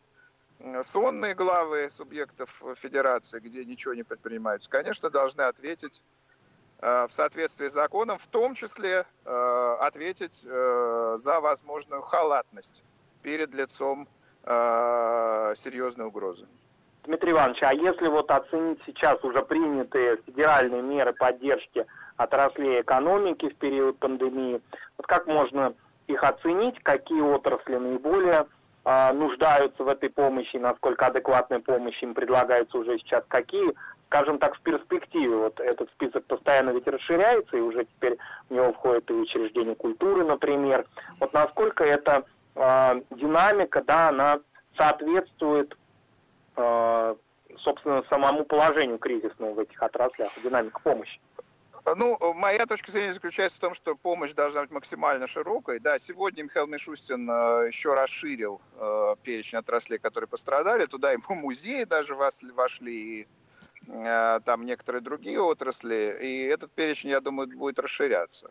сонные 0.82 1.34
главы 1.34 1.88
субъектов 1.90 2.62
федерации, 2.76 3.40
где 3.40 3.64
ничего 3.64 3.94
не 3.94 4.02
предпринимается, 4.02 4.70
конечно, 4.70 5.10
должны 5.10 5.42
ответить 5.42 6.02
э, 6.80 7.06
в 7.06 7.12
соответствии 7.12 7.68
с 7.68 7.72
законом, 7.72 8.18
в 8.18 8.26
том 8.26 8.54
числе 8.54 9.04
э, 9.24 9.76
ответить 9.80 10.42
э, 10.44 11.16
за 11.18 11.40
возможную 11.40 12.02
халатность 12.02 12.82
перед 13.22 13.54
лицом 13.54 14.08
серьезной 14.46 16.08
угрозы. 16.08 16.46
Дмитрий 17.04 17.30
Иванович, 17.30 17.62
а 17.62 17.72
если 17.72 18.08
вот 18.08 18.30
оценить 18.30 18.78
сейчас 18.84 19.24
уже 19.24 19.42
принятые 19.42 20.18
федеральные 20.26 20.82
меры 20.82 21.14
поддержки 21.14 21.86
отраслей 22.18 22.82
экономики 22.82 23.48
в 23.48 23.56
период 23.56 23.98
пандемии, 23.98 24.60
вот 24.98 25.06
как 25.06 25.26
можно 25.26 25.74
их 26.08 26.22
оценить, 26.22 26.78
какие 26.82 27.22
отрасли 27.22 27.76
наиболее 27.76 28.46
а, 28.84 29.12
нуждаются 29.14 29.82
в 29.82 29.88
этой 29.88 30.10
помощи, 30.10 30.56
насколько 30.56 31.06
адекватная 31.06 31.60
помощь 31.60 32.02
им 32.02 32.12
предлагается 32.12 32.76
уже 32.76 32.98
сейчас, 32.98 33.24
какие, 33.28 33.72
скажем 34.06 34.38
так, 34.38 34.56
в 34.56 34.60
перспективе. 34.60 35.36
Вот 35.36 35.58
этот 35.58 35.88
список 35.92 36.24
постоянно 36.26 36.70
ведь 36.70 36.86
расширяется, 36.86 37.56
и 37.56 37.60
уже 37.60 37.86
теперь 37.86 38.18
в 38.50 38.54
него 38.54 38.74
входит 38.74 39.10
и 39.10 39.14
учреждение 39.14 39.74
культуры, 39.74 40.24
например. 40.24 40.84
Вот 41.18 41.32
насколько 41.32 41.82
эта 41.82 42.24
э, 42.54 43.00
динамика, 43.10 43.82
да, 43.82 44.08
она 44.10 44.40
соответствует, 44.76 45.74
э, 46.56 47.14
собственно, 47.60 48.02
самому 48.10 48.44
положению 48.44 48.98
кризисному 48.98 49.54
в 49.54 49.60
этих 49.60 49.82
отраслях, 49.82 50.30
динамика 50.42 50.80
помощи. 50.82 51.18
Ну, 51.84 52.18
моя 52.34 52.64
точка 52.64 52.90
зрения 52.90 53.12
заключается 53.12 53.58
в 53.58 53.60
том, 53.60 53.74
что 53.74 53.94
помощь 53.94 54.32
должна 54.32 54.62
быть 54.62 54.70
максимально 54.70 55.26
широкой. 55.26 55.80
Да, 55.80 55.98
сегодня 55.98 56.42
Михаил 56.42 56.66
Мишустин 56.66 57.28
э, 57.30 57.66
еще 57.66 57.92
расширил 57.92 58.62
э, 58.78 59.16
перечень 59.22 59.58
отраслей, 59.58 59.98
которые 59.98 60.26
пострадали. 60.26 60.86
Туда 60.86 61.12
и 61.12 61.18
музеи 61.28 61.84
даже 61.84 62.14
вошли, 62.14 63.20
и 63.20 63.28
э, 63.88 64.40
там 64.46 64.64
некоторые 64.64 65.02
другие 65.02 65.40
отрасли. 65.40 66.16
И 66.22 66.44
этот 66.44 66.72
перечень, 66.72 67.10
я 67.10 67.20
думаю, 67.20 67.48
будет 67.48 67.78
расширяться. 67.78 68.50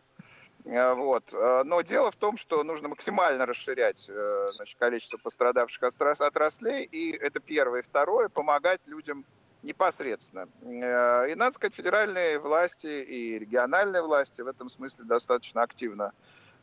Вот. 0.64 1.30
Но 1.66 1.82
дело 1.82 2.10
в 2.10 2.16
том, 2.16 2.38
что 2.38 2.64
нужно 2.64 2.88
максимально 2.88 3.44
расширять 3.44 4.08
значит, 4.54 4.78
количество 4.78 5.18
пострадавших 5.18 5.82
отраслей. 5.82 6.84
И 6.84 7.12
это 7.12 7.38
первое. 7.38 7.80
И 7.80 7.82
второе, 7.82 8.30
помогать 8.30 8.80
людям 8.86 9.26
непосредственно. 9.64 10.48
Э, 10.62 11.30
и, 11.30 11.34
надо 11.34 11.52
сказать, 11.54 11.74
федеральные 11.74 12.38
власти 12.38 12.86
и 12.86 13.38
региональные 13.38 14.02
власти 14.02 14.42
в 14.42 14.46
этом 14.46 14.68
смысле 14.68 15.04
достаточно 15.04 15.62
активно 15.62 16.12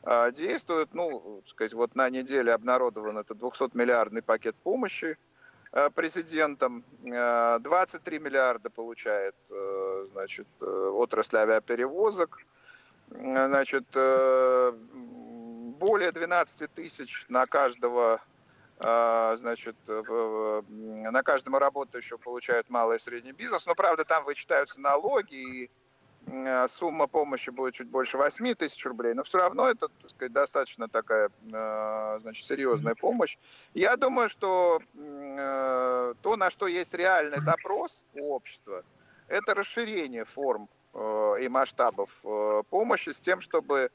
э, 0.03 0.31
действуют. 0.31 0.93
Ну, 0.93 1.41
сказать, 1.45 1.73
вот 1.73 1.95
на 1.95 2.09
неделе 2.09 2.53
обнародован 2.53 3.17
это 3.17 3.33
200-миллиардный 3.33 4.21
пакет 4.21 4.55
помощи 4.63 5.17
э, 5.73 5.89
президентом. 5.89 6.83
23 7.03 8.19
миллиарда 8.19 8.69
получает 8.69 9.35
значит, 10.11 10.47
отрасль 10.61 11.37
авиаперевозок. 11.37 12.39
Значит, 13.09 13.85
более 15.79 16.11
12 16.11 16.71
тысяч 16.71 17.25
на 17.27 17.45
каждого 17.45 18.21
значит, 18.81 19.75
на 19.87 21.23
каждого 21.23 21.59
работающего 21.59 22.17
получают 22.17 22.69
малый 22.69 22.97
и 22.97 22.99
средний 22.99 23.31
бизнес. 23.31 23.67
Но, 23.67 23.75
правда, 23.75 24.05
там 24.05 24.23
вычитаются 24.25 24.81
налоги, 24.81 25.35
и 25.35 25.71
Э, 26.27 26.67
сумма 26.67 27.07
помощи 27.07 27.49
будет 27.49 27.73
чуть 27.73 27.87
больше 27.87 28.17
8 28.17 28.53
тысяч 28.55 28.85
рублей, 28.85 29.13
но 29.13 29.23
все 29.23 29.39
равно 29.39 29.69
это, 29.69 29.87
так 29.89 30.09
сказать, 30.09 30.31
достаточно 30.31 30.87
такая, 30.87 31.29
э, 31.51 32.19
значит, 32.21 32.45
серьезная 32.45 32.95
помощь. 32.95 33.37
Я 33.73 33.97
думаю, 33.97 34.29
что 34.29 34.79
э, 34.93 36.13
то, 36.21 36.35
на 36.35 36.49
что 36.49 36.67
есть 36.67 36.93
реальный 36.93 37.39
запрос 37.39 38.03
у 38.13 38.33
общества, 38.33 38.83
это 39.27 39.53
расширение 39.53 40.25
форм 40.25 40.69
и 40.93 41.47
масштабов 41.47 42.09
помощи 42.69 43.11
с 43.11 43.19
тем, 43.21 43.39
чтобы 43.39 43.91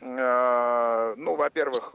ну, 0.00 1.34
во-первых, 1.34 1.94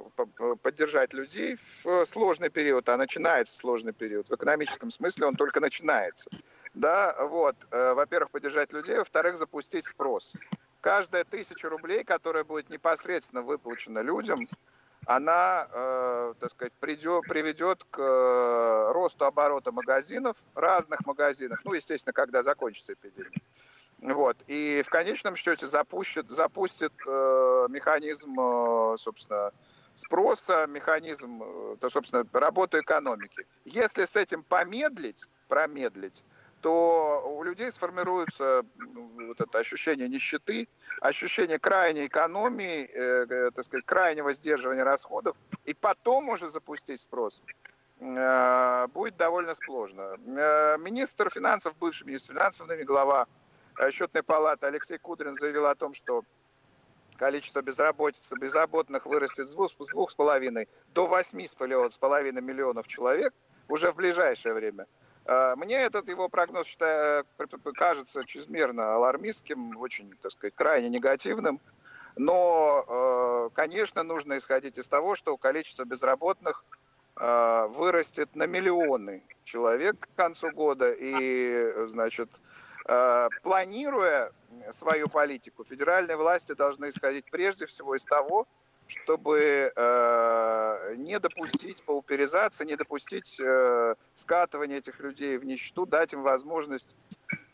поддержать 0.61 1.13
людей 1.13 1.57
в 1.83 2.05
сложный 2.05 2.49
период, 2.49 2.89
а 2.89 2.97
начинается 2.97 3.55
сложный 3.55 3.93
период. 3.93 4.29
В 4.29 4.35
экономическом 4.35 4.91
смысле 4.91 5.27
он 5.27 5.35
только 5.35 5.59
начинается 5.59 6.29
да, 6.73 7.15
вот, 7.19 7.55
э, 7.71 7.93
во-первых, 7.93 8.31
поддержать 8.31 8.71
людей, 8.73 8.97
во-вторых, 8.97 9.37
запустить 9.37 9.85
спрос. 9.85 10.33
Каждая 10.79 11.23
тысяча 11.23 11.69
рублей, 11.69 12.03
которая 12.03 12.43
будет 12.43 12.69
непосредственно 12.69 13.41
выплачена 13.41 13.99
людям, 13.99 14.47
она, 15.05 15.67
э, 15.71 16.33
так 16.39 16.51
сказать, 16.51 16.73
придет, 16.79 17.25
приведет 17.27 17.83
к 17.89 17.99
э, 17.99 18.91
росту 18.93 19.25
оборота 19.25 19.71
магазинов, 19.71 20.37
разных 20.55 21.05
магазинов, 21.05 21.59
ну, 21.63 21.73
естественно, 21.73 22.13
когда 22.13 22.43
закончится 22.43 22.93
эпидемия. 22.93 23.41
Вот. 24.01 24.37
И 24.47 24.81
в 24.83 24.89
конечном 24.89 25.35
счете 25.35 25.67
запустит, 25.67 26.29
запустит 26.29 26.93
э, 27.07 27.67
механизм, 27.69 28.35
э, 28.39 28.95
собственно, 28.97 29.51
спроса, 29.93 30.65
механизм, 30.67 31.43
э, 31.43 31.75
то, 31.79 31.89
собственно, 31.89 32.25
работы 32.33 32.79
экономики. 32.79 33.45
Если 33.63 34.05
с 34.05 34.15
этим 34.15 34.41
помедлить, 34.43 35.23
промедлить, 35.47 36.23
то 36.61 37.23
у 37.37 37.43
людей 37.43 37.71
сформируется 37.71 38.63
ну, 38.75 39.27
вот 39.27 39.39
это 39.39 39.59
ощущение 39.59 40.07
нищеты, 40.07 40.67
ощущение 40.99 41.59
крайней 41.59 42.07
экономии, 42.07 42.89
э, 42.91 43.25
э, 43.29 43.51
так 43.51 43.65
сказать, 43.65 43.85
крайнего 43.85 44.33
сдерживания 44.33 44.83
расходов, 44.83 45.37
и 45.65 45.75
потом 45.75 46.29
уже 46.29 46.47
запустить 46.47 47.01
спрос 47.01 47.41
э, 47.99 48.87
будет 48.93 49.17
довольно 49.17 49.53
сложно. 49.53 50.17
Э, 50.25 50.77
министр 50.79 51.29
финансов, 51.29 51.75
бывший 51.79 52.07
министр 52.07 52.33
финансов, 52.33 52.67
глава 52.85 53.27
счетной 53.89 54.21
палаты 54.21 54.67
Алексей 54.67 54.97
Кудрин 54.97 55.33
заявил 55.33 55.65
о 55.65 55.75
том, 55.75 55.93
что 55.93 56.23
количество 57.17 57.61
безработицы, 57.61 58.35
безработных 58.35 59.05
вырастет 59.05 59.47
с 59.47 59.55
2,5 59.55 60.67
до 60.93 61.07
8,5 61.07 62.41
миллионов 62.41 62.87
человек 62.87 63.33
уже 63.67 63.91
в 63.91 63.95
ближайшее 63.95 64.53
время– 64.53 64.85
Э, 65.25 65.55
мне 65.55 65.75
этот 65.75 66.09
его 66.09 66.29
прогноз 66.29 66.67
считаю, 66.67 67.25
кажется 67.75 68.25
чрезмерно 68.25 68.93
алармистским, 68.93 69.77
очень, 69.77 70.13
так 70.21 70.31
сказать, 70.31 70.55
крайне 70.55 70.89
негативным. 70.89 71.59
Но, 72.17 72.85
э, 72.87 73.49
конечно, 73.53 74.03
нужно 74.03 74.37
исходить 74.37 74.77
из 74.77 74.89
того, 74.89 75.15
что 75.15 75.37
количество 75.37 75.85
безработных 75.85 76.65
э, 77.17 77.67
вырастет 77.69 78.35
на 78.35 78.47
миллионы 78.47 79.23
человек 79.45 79.95
к 79.99 80.15
концу 80.15 80.51
года. 80.51 80.91
И, 80.91 81.87
значит, 81.87 82.29
планируя 83.43 84.31
свою 84.71 85.07
политику, 85.07 85.63
федеральные 85.63 86.17
власти 86.17 86.53
должны 86.53 86.89
исходить 86.89 87.25
прежде 87.31 87.65
всего 87.65 87.95
из 87.95 88.03
того, 88.03 88.47
чтобы 88.91 89.71
э, 89.73 90.95
не 90.97 91.17
допустить 91.19 91.81
пауперизации, 91.83 92.65
не 92.65 92.75
допустить 92.75 93.39
э, 93.39 93.95
скатывания 94.13 94.77
этих 94.79 94.99
людей 94.99 95.37
в 95.37 95.45
нищету, 95.45 95.85
дать 95.85 96.11
им 96.11 96.23
возможность 96.23 96.95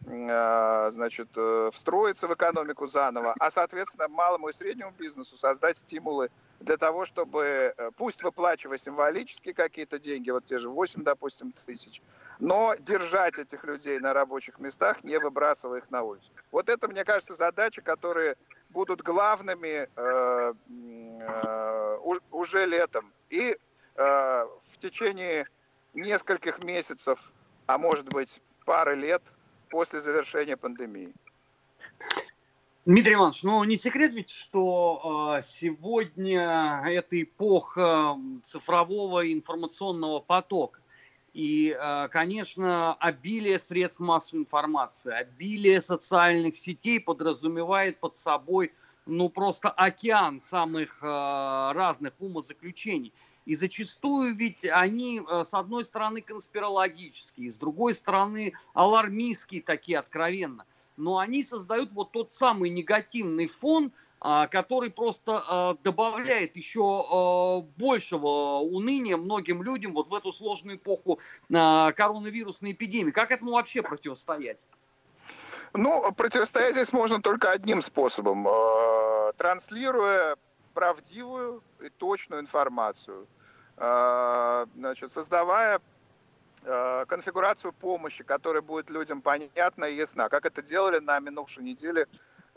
э, 0.07 0.89
значит, 0.91 1.29
э, 1.35 1.69
встроиться 1.71 2.27
в 2.27 2.33
экономику 2.33 2.87
заново, 2.87 3.35
а, 3.39 3.51
соответственно, 3.51 4.07
малому 4.07 4.49
и 4.49 4.53
среднему 4.53 4.91
бизнесу 4.97 5.37
создать 5.37 5.77
стимулы 5.77 6.31
для 6.59 6.77
того, 6.77 7.05
чтобы, 7.05 7.73
э, 7.77 7.91
пусть 7.95 8.23
выплачивая 8.23 8.79
символически 8.79 9.53
какие-то 9.53 9.99
деньги, 9.99 10.31
вот 10.31 10.45
те 10.45 10.57
же 10.57 10.69
8, 10.69 11.03
допустим, 11.03 11.53
тысяч, 11.67 12.01
но 12.39 12.75
держать 12.79 13.39
этих 13.39 13.63
людей 13.63 13.99
на 13.99 14.13
рабочих 14.13 14.59
местах, 14.59 15.03
не 15.03 15.17
выбрасывая 15.19 15.79
их 15.79 15.89
на 15.89 16.03
улицу. 16.03 16.31
Вот 16.51 16.69
это, 16.69 16.87
мне 16.87 17.03
кажется, 17.03 17.33
задача, 17.33 17.81
которая 17.81 18.35
будут 18.69 19.01
главными 19.01 19.89
э, 19.95 20.53
э, 20.75 21.97
уже 22.31 22.65
летом. 22.65 23.11
И 23.29 23.57
э, 23.95 23.97
в 23.97 24.77
течение 24.79 25.47
нескольких 25.93 26.59
месяцев, 26.59 27.31
а 27.65 27.77
может 27.77 28.07
быть 28.09 28.41
пары 28.65 28.95
лет 28.95 29.23
после 29.69 29.99
завершения 29.99 30.57
пандемии. 30.57 31.13
Дмитрий 32.85 33.15
Иванович, 33.15 33.43
ну 33.43 33.63
не 33.65 33.75
секрет 33.75 34.13
ведь, 34.13 34.29
что 34.29 35.35
э, 35.37 35.41
сегодня 35.41 36.81
эта 36.85 37.21
эпоха 37.21 38.15
цифрового 38.43 39.29
информационного 39.33 40.19
потока. 40.19 40.79
И, 41.37 41.77
э, 41.79 42.07
конечно, 42.07 42.95
обилие 42.95 43.59
средств 43.59 43.99
массовой 43.99 44.39
информации, 44.39 45.13
обилие 45.13 45.83
социальных 45.83 46.57
сетей 46.57 46.99
подразумевает 46.99 47.99
под 47.99 48.17
собой 48.17 48.73
ну 49.05 49.29
просто 49.29 49.69
океан 49.69 50.41
самых 50.41 50.97
э, 51.03 51.05
разных 51.05 52.13
умозаключений. 52.17 53.13
И 53.45 53.53
зачастую 53.53 54.35
ведь 54.35 54.65
они, 54.65 55.21
э, 55.21 55.43
с 55.43 55.53
одной 55.53 55.83
стороны, 55.83 56.21
конспирологические, 56.21 57.51
с 57.51 57.59
другой 57.59 57.93
стороны, 57.93 58.53
алармистские 58.73 59.61
такие 59.61 59.99
откровенно. 59.99 60.65
Но 60.97 61.19
они 61.19 61.43
создают 61.43 61.91
вот 61.91 62.13
тот 62.13 62.31
самый 62.31 62.71
негативный 62.71 63.45
фон, 63.45 63.91
который 64.19 64.89
просто 64.89 65.43
а, 65.47 65.73
добавляет 65.83 66.55
еще 66.55 66.81
а, 66.81 67.61
большего 67.77 68.59
уныния 68.59 69.17
многим 69.17 69.61
людям 69.61 69.93
вот 69.93 70.07
в 70.07 70.13
эту 70.13 70.33
сложную 70.33 70.77
эпоху 70.77 71.19
коронавирусной 71.49 72.71
эпидемии. 72.71 73.11
Как 73.11 73.31
этому 73.31 73.51
вообще 73.51 73.81
противостоять? 73.81 74.57
Ну, 75.73 76.11
противостоять 76.13 76.73
здесь 76.73 76.93
можно 76.93 77.21
только 77.21 77.51
одним 77.51 77.81
способом. 77.81 78.47
Транслируя 79.37 80.37
правдивую 80.73 81.61
и 81.81 81.89
точную 81.89 82.41
информацию. 82.41 83.27
Значит, 83.75 85.11
создавая 85.11 85.81
конфигурацию 86.63 87.73
помощи, 87.73 88.23
которая 88.23 88.61
будет 88.61 88.89
людям 88.89 89.21
понятна 89.21 89.85
и 89.85 89.95
ясна. 89.95 90.29
Как 90.29 90.45
это 90.45 90.61
делали 90.61 90.99
на 90.99 91.19
минувшей 91.19 91.63
неделе 91.63 92.07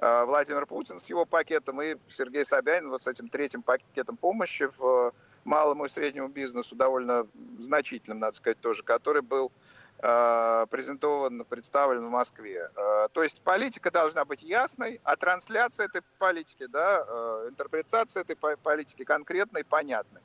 Владимир 0.00 0.66
Путин 0.66 0.98
с 0.98 1.10
его 1.10 1.26
пакетом 1.26 1.82
и 1.82 1.96
Сергей 2.08 2.44
Собянин 2.44 2.88
вот 2.88 3.02
с 3.02 3.06
этим 3.06 3.28
третьим 3.28 3.62
пакетом 3.62 4.16
помощи 4.16 4.66
в 4.78 5.12
малому 5.44 5.84
и 5.84 5.88
среднему 5.88 6.28
бизнесу, 6.28 6.74
довольно 6.74 7.26
значительным, 7.58 8.18
надо 8.18 8.36
сказать, 8.36 8.58
тоже, 8.60 8.82
который 8.82 9.22
был 9.22 9.52
э, 9.98 10.66
презентован, 10.70 11.44
представлен 11.44 12.06
в 12.06 12.10
Москве. 12.10 12.70
Э, 12.74 13.08
то 13.12 13.22
есть 13.22 13.42
политика 13.42 13.90
должна 13.90 14.24
быть 14.24 14.42
ясной, 14.42 15.00
а 15.04 15.16
трансляция 15.16 15.86
этой 15.86 16.02
политики, 16.18 16.66
да, 16.66 17.00
интерпретация 17.48 18.22
этой 18.22 18.36
политики 18.36 19.04
конкретной, 19.04 19.64
понятной. 19.64 20.22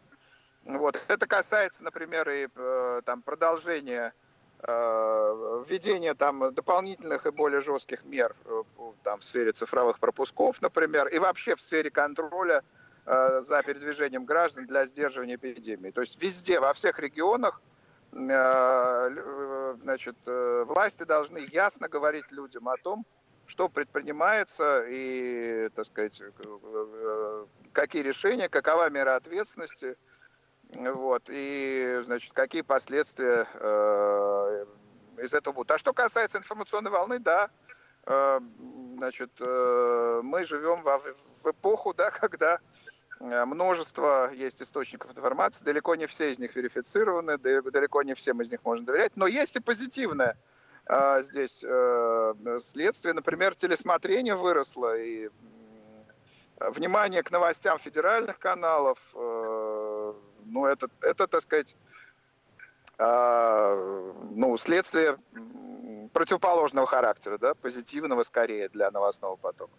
Вот. 0.63 0.99
Это 1.07 1.27
касается, 1.27 1.83
например, 1.83 2.29
и 2.29 2.47
там, 3.05 3.21
продолжения 3.21 4.13
Э, 4.15 4.24
введение 4.67 6.13
там 6.15 6.53
дополнительных 6.53 7.25
и 7.25 7.31
более 7.31 7.61
жестких 7.61 8.03
мер 8.03 8.35
э, 8.45 8.63
там, 9.03 9.19
в 9.19 9.23
сфере 9.23 9.51
цифровых 9.51 9.99
пропусков, 9.99 10.61
например, 10.61 11.07
и 11.07 11.19
вообще 11.19 11.55
в 11.55 11.61
сфере 11.61 11.91
контроля 11.91 12.63
э, 13.05 13.41
за 13.41 13.61
передвижением 13.63 14.25
граждан 14.25 14.65
для 14.65 14.85
сдерживания 14.85 15.35
эпидемии. 15.35 15.91
То 15.91 16.01
есть 16.01 16.21
везде, 16.21 16.59
во 16.59 16.73
всех 16.73 16.99
регионах, 16.99 17.61
значит, 18.11 20.15
власти 20.25 21.03
должны 21.03 21.45
ясно 21.51 21.89
говорить 21.89 22.31
людям 22.31 22.69
о 22.69 22.77
том, 22.77 23.05
что 23.45 23.67
предпринимается 23.67 24.85
и, 24.87 25.67
так 25.75 25.85
сказать, 25.85 26.21
какие 27.73 28.03
решения, 28.03 28.47
какова 28.47 28.89
мера 28.89 29.15
ответственности– 29.15 29.97
вот, 30.73 31.23
и, 31.29 32.01
значит, 32.05 32.33
какие 32.33 32.61
последствия 32.61 33.47
э, 33.53 34.65
из 35.21 35.33
этого 35.33 35.53
будут. 35.53 35.71
А 35.71 35.77
что 35.77 35.93
касается 35.93 36.37
информационной 36.37 36.91
волны, 36.91 37.19
да, 37.19 37.49
э, 38.05 38.39
значит, 38.97 39.31
э, 39.39 40.21
мы 40.23 40.43
живем 40.43 40.83
в, 40.83 41.01
в 41.43 41.51
эпоху, 41.51 41.93
да, 41.93 42.11
когда 42.11 42.59
э, 43.19 43.45
множество 43.45 44.31
есть 44.33 44.61
источников 44.61 45.11
информации, 45.11 45.63
далеко 45.63 45.95
не 45.95 46.07
все 46.07 46.31
из 46.31 46.39
них 46.39 46.55
верифицированы, 46.55 47.37
далеко 47.37 48.03
не 48.03 48.13
всем 48.13 48.41
из 48.41 48.51
них 48.51 48.59
можно 48.63 48.85
доверять, 48.85 49.15
но 49.15 49.27
есть 49.27 49.55
и 49.55 49.59
позитивное 49.61 50.37
э, 50.87 51.21
здесь 51.23 51.63
э, 51.63 52.33
следствие. 52.59 53.13
Например, 53.13 53.55
телесмотрение 53.55 54.35
выросло, 54.35 54.97
и 54.97 55.29
внимание 56.59 57.21
к 57.21 57.31
новостям 57.31 57.77
федеральных 57.79 58.39
каналов, 58.39 58.97
ну, 60.55 60.65
это, 60.65 60.87
это 61.01 61.27
так 61.27 61.41
сказать, 61.41 61.75
э, 62.97 64.11
ну, 64.31 64.57
следствие 64.57 65.17
противоположного 66.13 66.87
характера, 66.87 67.37
да, 67.37 67.53
позитивного 67.53 68.23
скорее 68.23 68.69
для 68.69 68.89
новостного 68.89 69.35
потока. 69.35 69.73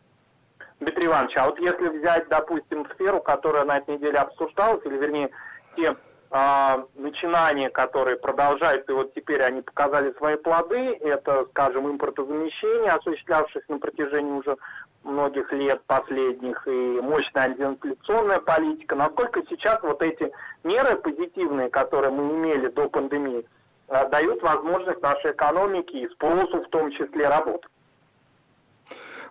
Дмитрий 0.80 1.06
Иванович, 1.06 1.36
а 1.38 1.46
вот 1.46 1.58
если 1.58 1.88
взять, 1.88 2.28
допустим, 2.28 2.86
сферу, 2.92 3.22
которая 3.22 3.64
на 3.64 3.78
этой 3.78 3.96
неделе 3.96 4.18
обсуждалась, 4.18 4.84
или 4.84 4.98
вернее 4.98 5.30
те 5.76 5.96
э, 6.30 6.84
начинания, 6.96 7.70
которые 7.70 8.18
продолжаются, 8.18 8.92
и 8.92 8.94
вот 8.94 9.14
теперь 9.14 9.42
они 9.42 9.62
показали 9.62 10.12
свои 10.18 10.36
плоды, 10.36 10.98
это, 11.00 11.46
скажем, 11.52 11.90
импортозамещение, 11.90 12.90
осуществлявшееся 12.90 13.72
на 13.72 13.78
протяжении 13.78 14.32
уже 14.32 14.58
многих 15.06 15.52
лет 15.52 15.82
последних, 15.86 16.66
и 16.66 17.00
мощная 17.00 17.44
антиинфляционная 17.44 18.40
политика. 18.40 18.94
Насколько 18.94 19.42
сейчас 19.48 19.82
вот 19.82 20.02
эти 20.02 20.32
меры 20.64 20.96
позитивные, 20.96 21.70
которые 21.70 22.10
мы 22.10 22.34
имели 22.34 22.68
до 22.68 22.88
пандемии, 22.88 23.46
э, 23.88 24.08
дают 24.08 24.42
возможность 24.42 25.00
нашей 25.00 25.32
экономике 25.32 26.00
и 26.00 26.08
спросу 26.10 26.62
в 26.62 26.68
том 26.68 26.90
числе 26.90 27.28
работать? 27.28 27.70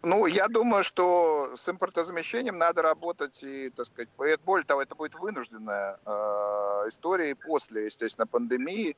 Ну, 0.02 0.28
я 0.28 0.48
думаю, 0.48 0.84
что 0.84 1.54
с 1.56 1.68
импортозамещением 1.68 2.60
надо 2.60 2.84
работать 2.84 3.42
и, 3.42 3.72
так 3.72 3.88
сказать, 3.88 4.10
более 4.46 4.66
того, 4.66 4.84
это 4.84 4.94
будет 4.94 5.16
вынужденная 5.16 5.98
э, 6.06 6.86
история 6.90 7.36
после, 7.36 7.86
естественно, 7.86 8.28
пандемии. 8.28 8.96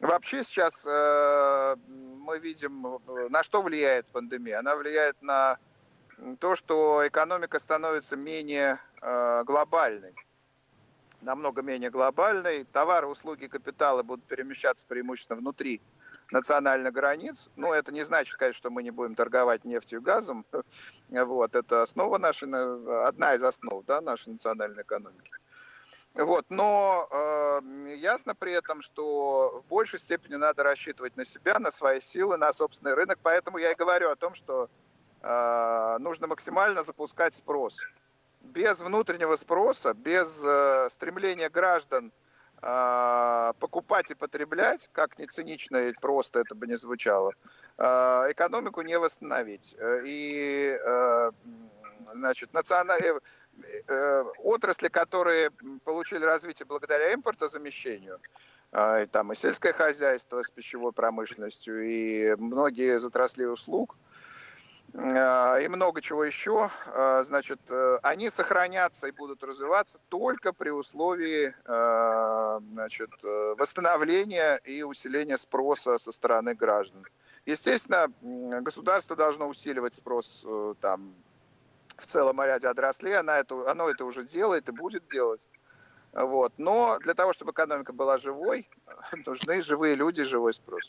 Вообще 0.00 0.42
сейчас 0.42 0.84
э, 0.88 1.76
мы 1.86 2.38
видим, 2.40 2.98
на 3.28 3.42
что 3.44 3.62
влияет 3.62 4.06
пандемия. 4.06 4.58
Она 4.58 4.74
влияет 4.74 5.22
на 5.22 5.58
то, 6.38 6.56
что 6.56 7.06
экономика 7.06 7.58
становится 7.58 8.16
менее 8.16 8.80
э, 9.00 9.44
глобальной 9.44 10.14
намного 11.22 11.62
менее 11.62 11.90
глобальной. 11.90 12.64
Товары, 12.64 13.06
услуги, 13.06 13.46
капиталы 13.46 14.02
будут 14.02 14.24
перемещаться 14.24 14.86
преимущественно 14.86 15.38
внутри 15.38 15.80
национальных 16.30 16.92
границ. 16.92 17.48
Но 17.56 17.74
это 17.74 17.92
не 17.92 18.04
значит, 18.04 18.36
конечно, 18.36 18.58
что 18.58 18.70
мы 18.70 18.82
не 18.82 18.90
будем 18.90 19.14
торговать 19.14 19.64
нефтью 19.64 20.00
и 20.00 20.02
газом. 20.02 20.44
Вот, 21.08 21.54
это 21.54 21.82
основа 21.82 22.18
нашей, 22.18 22.48
одна 23.06 23.34
из 23.34 23.42
основ 23.42 23.84
да, 23.84 24.00
нашей 24.00 24.32
национальной 24.32 24.82
экономики. 24.82 25.30
Вот, 26.14 26.46
но 26.48 27.08
э, 27.10 27.94
ясно 27.96 28.34
при 28.34 28.52
этом, 28.52 28.82
что 28.82 29.62
в 29.64 29.68
большей 29.68 30.00
степени 30.00 30.34
надо 30.34 30.64
рассчитывать 30.64 31.16
на 31.16 31.24
себя, 31.24 31.58
на 31.60 31.70
свои 31.70 32.00
силы, 32.00 32.36
на 32.36 32.52
собственный 32.52 32.94
рынок. 32.94 33.18
Поэтому 33.22 33.58
я 33.58 33.70
и 33.72 33.76
говорю 33.76 34.10
о 34.10 34.16
том, 34.16 34.34
что 34.34 34.68
нужно 35.22 36.26
максимально 36.26 36.82
запускать 36.82 37.34
спрос. 37.34 37.78
Без 38.40 38.80
внутреннего 38.80 39.36
спроса, 39.36 39.92
без 39.92 40.42
э, 40.44 40.88
стремления 40.90 41.50
граждан 41.50 42.10
а, 42.62 43.54
покупать 43.54 44.10
и 44.10 44.14
потреблять, 44.14 44.88
как 44.92 45.18
не 45.18 45.26
цинично 45.26 45.88
и 45.88 45.92
просто 45.92 46.40
это 46.40 46.54
бы 46.54 46.66
не 46.66 46.76
звучало, 46.76 47.32
экономику 47.78 48.82
не 48.82 48.98
восстановить. 48.98 49.74
И, 50.04 50.78
э, 50.78 51.30
значит, 52.14 52.52
национальные 52.52 53.20
э, 53.86 54.24
отрасли, 54.38 54.88
которые 54.88 55.50
получили 55.84 56.24
развитие 56.24 56.66
благодаря 56.66 57.14
импортозамещению, 57.14 58.20
и 58.72 59.06
там 59.10 59.32
и 59.32 59.36
сельское 59.36 59.72
хозяйство 59.72 60.42
с 60.42 60.50
пищевой 60.50 60.92
промышленностью, 60.92 61.82
и 61.82 62.34
многие 62.36 62.96
из 62.96 63.04
отраслей 63.04 63.50
услуг– 63.50 63.96
Э, 64.09 64.09
и 64.92 65.68
много 65.68 66.00
чего 66.00 66.24
еще, 66.24 66.70
э, 66.86 67.22
значит, 67.24 67.60
э, 67.68 67.98
они 68.02 68.28
сохранятся 68.28 69.06
и 69.06 69.12
будут 69.12 69.44
развиваться 69.44 70.00
только 70.08 70.52
при 70.52 70.70
условии 70.70 71.54
значит, 72.72 73.10
восстановления 73.22 74.56
и 74.56 74.82
усиления 74.82 75.38
спроса 75.38 75.98
со 75.98 76.12
стороны 76.12 76.54
граждан. 76.54 77.06
Естественно, 77.46 78.08
государство 78.20 79.16
должно 79.16 79.48
усиливать 79.48 79.94
спрос 79.94 80.46
там, 80.80 81.14
в 81.96 82.06
целом 82.06 82.42
ряде 82.42 82.68
отраслей, 82.68 83.18
оно 83.18 83.32
это, 83.32 83.70
оно 83.70 83.88
это 83.88 84.04
уже 84.04 84.24
делает 84.24 84.68
и 84.68 84.72
будет 84.72 85.06
делать. 85.06 85.46
Вот. 86.12 86.52
Но 86.58 86.98
для 86.98 87.14
того, 87.14 87.32
чтобы 87.32 87.52
экономика 87.52 87.92
была 87.92 88.18
живой, 88.18 88.68
нужны 89.26 89.62
живые 89.62 89.94
люди, 89.94 90.22
живой 90.24 90.52
спрос. 90.52 90.88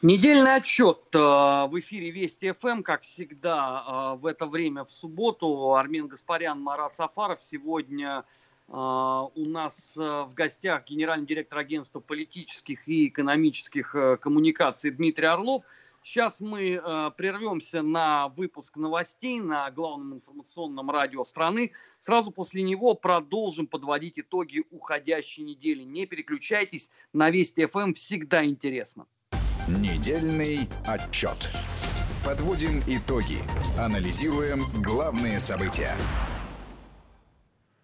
Недельный 0.00 0.54
отчет 0.54 1.00
э, 1.12 1.18
в 1.18 1.70
эфире 1.80 2.12
Вести 2.12 2.52
ФМ, 2.52 2.82
как 2.82 3.02
всегда, 3.02 4.14
э, 4.14 4.20
в 4.20 4.26
это 4.26 4.46
время 4.46 4.84
в 4.84 4.92
субботу. 4.92 5.74
Армен 5.74 6.06
Гаспарян, 6.06 6.60
Марат 6.60 6.94
Сафаров. 6.94 7.42
Сегодня 7.42 8.24
э, 8.68 8.72
у 8.72 9.44
нас 9.44 9.96
в 9.96 10.30
гостях 10.34 10.84
генеральный 10.86 11.26
директор 11.26 11.58
агентства 11.58 11.98
политических 11.98 12.86
и 12.86 13.08
экономических 13.08 14.20
коммуникаций 14.20 14.92
Дмитрий 14.92 15.26
Орлов. 15.26 15.64
Сейчас 16.04 16.40
мы 16.40 16.80
прервемся 17.16 17.82
на 17.82 18.28
выпуск 18.28 18.76
новостей 18.76 19.40
на 19.40 19.68
главном 19.72 20.14
информационном 20.14 20.92
радио 20.92 21.24
страны. 21.24 21.72
Сразу 21.98 22.30
после 22.30 22.62
него 22.62 22.94
продолжим 22.94 23.66
подводить 23.66 24.20
итоги 24.20 24.62
уходящей 24.70 25.42
недели. 25.42 25.82
Не 25.82 26.06
переключайтесь, 26.06 26.88
на 27.12 27.30
Вести 27.30 27.66
ФМ 27.66 27.94
всегда 27.94 28.44
интересно. 28.44 29.06
Недельный 29.68 30.66
отчет. 30.86 31.50
Подводим 32.24 32.80
итоги. 32.86 33.40
Анализируем 33.78 34.62
главные 34.82 35.38
события. 35.40 35.90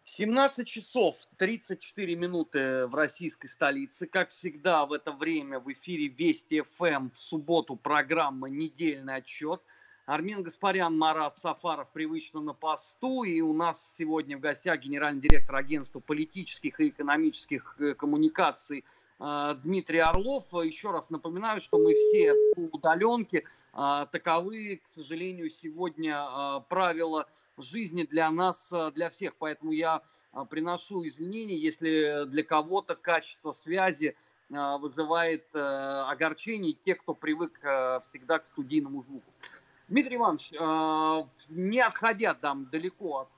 17 0.05 0.67
часов 0.67 1.17
34 1.37 2.17
минуты 2.17 2.87
в 2.87 2.95
российской 2.95 3.49
столице. 3.49 4.07
Как 4.07 4.31
всегда, 4.31 4.87
в 4.87 4.95
это 4.95 5.13
время 5.13 5.61
в 5.61 5.71
эфире 5.75 6.09
Вести 6.09 6.63
ФМ 6.63 7.11
в 7.11 7.19
субботу 7.19 7.77
программа 7.77 8.49
«Недельный 8.49 9.17
отчет». 9.17 9.61
Армен 10.07 10.43
Гаспарян, 10.43 10.97
Марат 10.97 11.37
Сафаров 11.37 11.91
привычно 11.93 12.41
на 12.41 12.55
посту. 12.55 13.25
И 13.25 13.43
у 13.43 13.53
нас 13.53 13.93
сегодня 13.99 14.39
в 14.39 14.41
гостях 14.41 14.81
генеральный 14.81 15.21
директор 15.21 15.57
агентства 15.57 16.01
политических 16.01 16.81
и 16.81 16.89
экономических 16.89 17.77
э, 17.79 17.93
коммуникаций 17.93 18.87
Дмитрий 19.19 20.01
Орлов. 20.01 20.45
Еще 20.53 20.91
раз 20.91 21.11
напоминаю, 21.11 21.61
что 21.61 21.79
мы 21.79 21.95
все 21.95 22.35
по 22.55 22.61
удаленке. 22.77 23.45
Э, 23.73 24.07
таковы, 24.11 24.81
к 24.85 24.89
сожалению, 24.89 25.51
сегодня 25.51 26.17
э, 26.17 26.61
правила 26.69 27.27
жизни 27.57 28.03
для 28.03 28.31
нас, 28.31 28.73
для 28.95 29.11
всех. 29.11 29.37
Поэтому 29.37 29.73
я 29.73 30.03
приношу 30.51 31.07
извинения, 31.07 31.57
если 31.57 32.25
для 32.27 32.43
кого-то 32.43 32.97
качество 32.97 33.53
связи 33.53 34.17
вызывает 34.51 35.47
огорчение, 35.55 36.77
те, 36.85 36.97
кто 36.97 37.15
привык 37.15 37.57
всегда 38.09 38.41
к 38.41 38.47
студийному 38.47 39.05
звуку. 39.05 39.31
Дмитрий 39.87 40.17
Иванович, 40.17 40.51
не 41.49 41.81
отходя 41.81 42.35
там 42.35 42.67
далеко 42.71 43.29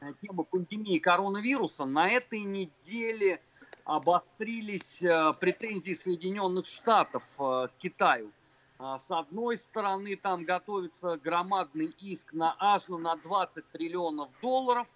от 0.00 0.20
темы 0.20 0.44
пандемии 0.44 0.98
коронавируса, 0.98 1.84
на 1.84 2.08
этой 2.08 2.40
неделе 2.40 3.40
обострились 3.84 5.02
э, 5.02 5.32
претензии 5.38 5.92
Соединенных 5.92 6.66
Штатов 6.66 7.22
э, 7.38 7.68
к 7.68 7.70
Китаю. 7.78 8.30
А, 8.78 8.98
с 8.98 9.10
одной 9.10 9.56
стороны, 9.56 10.16
там 10.16 10.44
готовится 10.44 11.16
громадный 11.16 11.94
иск 12.00 12.32
на 12.32 12.56
аж 12.58 12.88
на 12.88 13.16
20 13.16 13.68
триллионов 13.70 14.30
долларов 14.40 14.86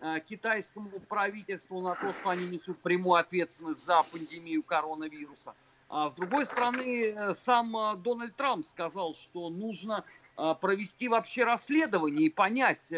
э, 0.00 0.20
китайскому 0.26 0.90
правительству 1.08 1.80
на 1.80 1.94
то, 1.94 2.10
что 2.12 2.30
они 2.30 2.46
несут 2.48 2.78
прямую 2.78 3.20
ответственность 3.20 3.84
за 3.84 4.02
пандемию 4.10 4.62
коронавируса. 4.62 5.54
А 5.90 6.08
с 6.08 6.14
другой 6.14 6.44
стороны, 6.44 7.34
сам 7.34 7.74
Дональд 8.02 8.36
Трамп 8.36 8.66
сказал, 8.66 9.14
что 9.14 9.48
нужно 9.48 10.04
провести 10.60 11.08
вообще 11.08 11.44
расследование 11.44 12.26
и 12.26 12.30
понять, 12.30 12.92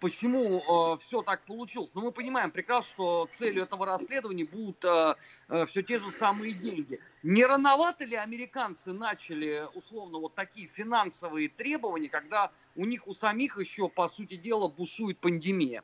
почему 0.00 0.94
э, 0.94 0.98
все 0.98 1.22
так 1.22 1.42
получилось. 1.44 1.94
Но 1.94 2.00
мы 2.00 2.12
понимаем 2.12 2.50
прекрасно, 2.50 2.90
что 2.92 3.28
целью 3.30 3.62
этого 3.62 3.84
расследования 3.84 4.44
будут 4.44 4.84
э, 4.84 5.14
э, 5.48 5.66
все 5.66 5.82
те 5.82 5.98
же 5.98 6.10
самые 6.10 6.52
деньги. 6.52 7.00
Не 7.22 7.44
рановато 7.44 8.04
ли 8.04 8.16
американцы 8.16 8.92
начали, 8.92 9.64
условно, 9.74 10.18
вот 10.18 10.34
такие 10.34 10.68
финансовые 10.68 11.48
требования, 11.48 12.08
когда 12.08 12.50
у 12.76 12.84
них 12.84 13.06
у 13.06 13.14
самих 13.14 13.58
еще, 13.58 13.88
по 13.88 14.08
сути 14.08 14.36
дела, 14.36 14.68
бушует 14.68 15.18
пандемия? 15.18 15.82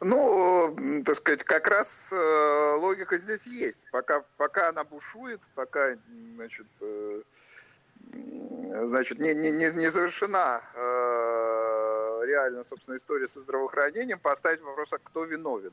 Ну, 0.00 0.76
так 1.06 1.16
сказать, 1.16 1.44
как 1.44 1.68
раз 1.68 2.10
э, 2.12 2.76
логика 2.78 3.16
здесь 3.18 3.46
есть. 3.46 3.86
Пока, 3.90 4.24
пока 4.36 4.68
она 4.68 4.84
бушует, 4.84 5.40
пока, 5.54 5.96
значит, 6.34 6.66
э, 6.80 7.22
значит, 8.84 9.18
не, 9.18 9.34
не, 9.34 9.50
не 9.50 9.90
завершена 9.90 10.62
э, 10.74 11.23
реально, 12.24 12.64
собственно, 12.64 12.96
история 12.96 13.28
со 13.28 13.40
здравоохранением, 13.40 14.18
поставить 14.18 14.60
вопрос, 14.60 14.92
а 14.92 14.98
кто 14.98 15.24
виновен. 15.24 15.72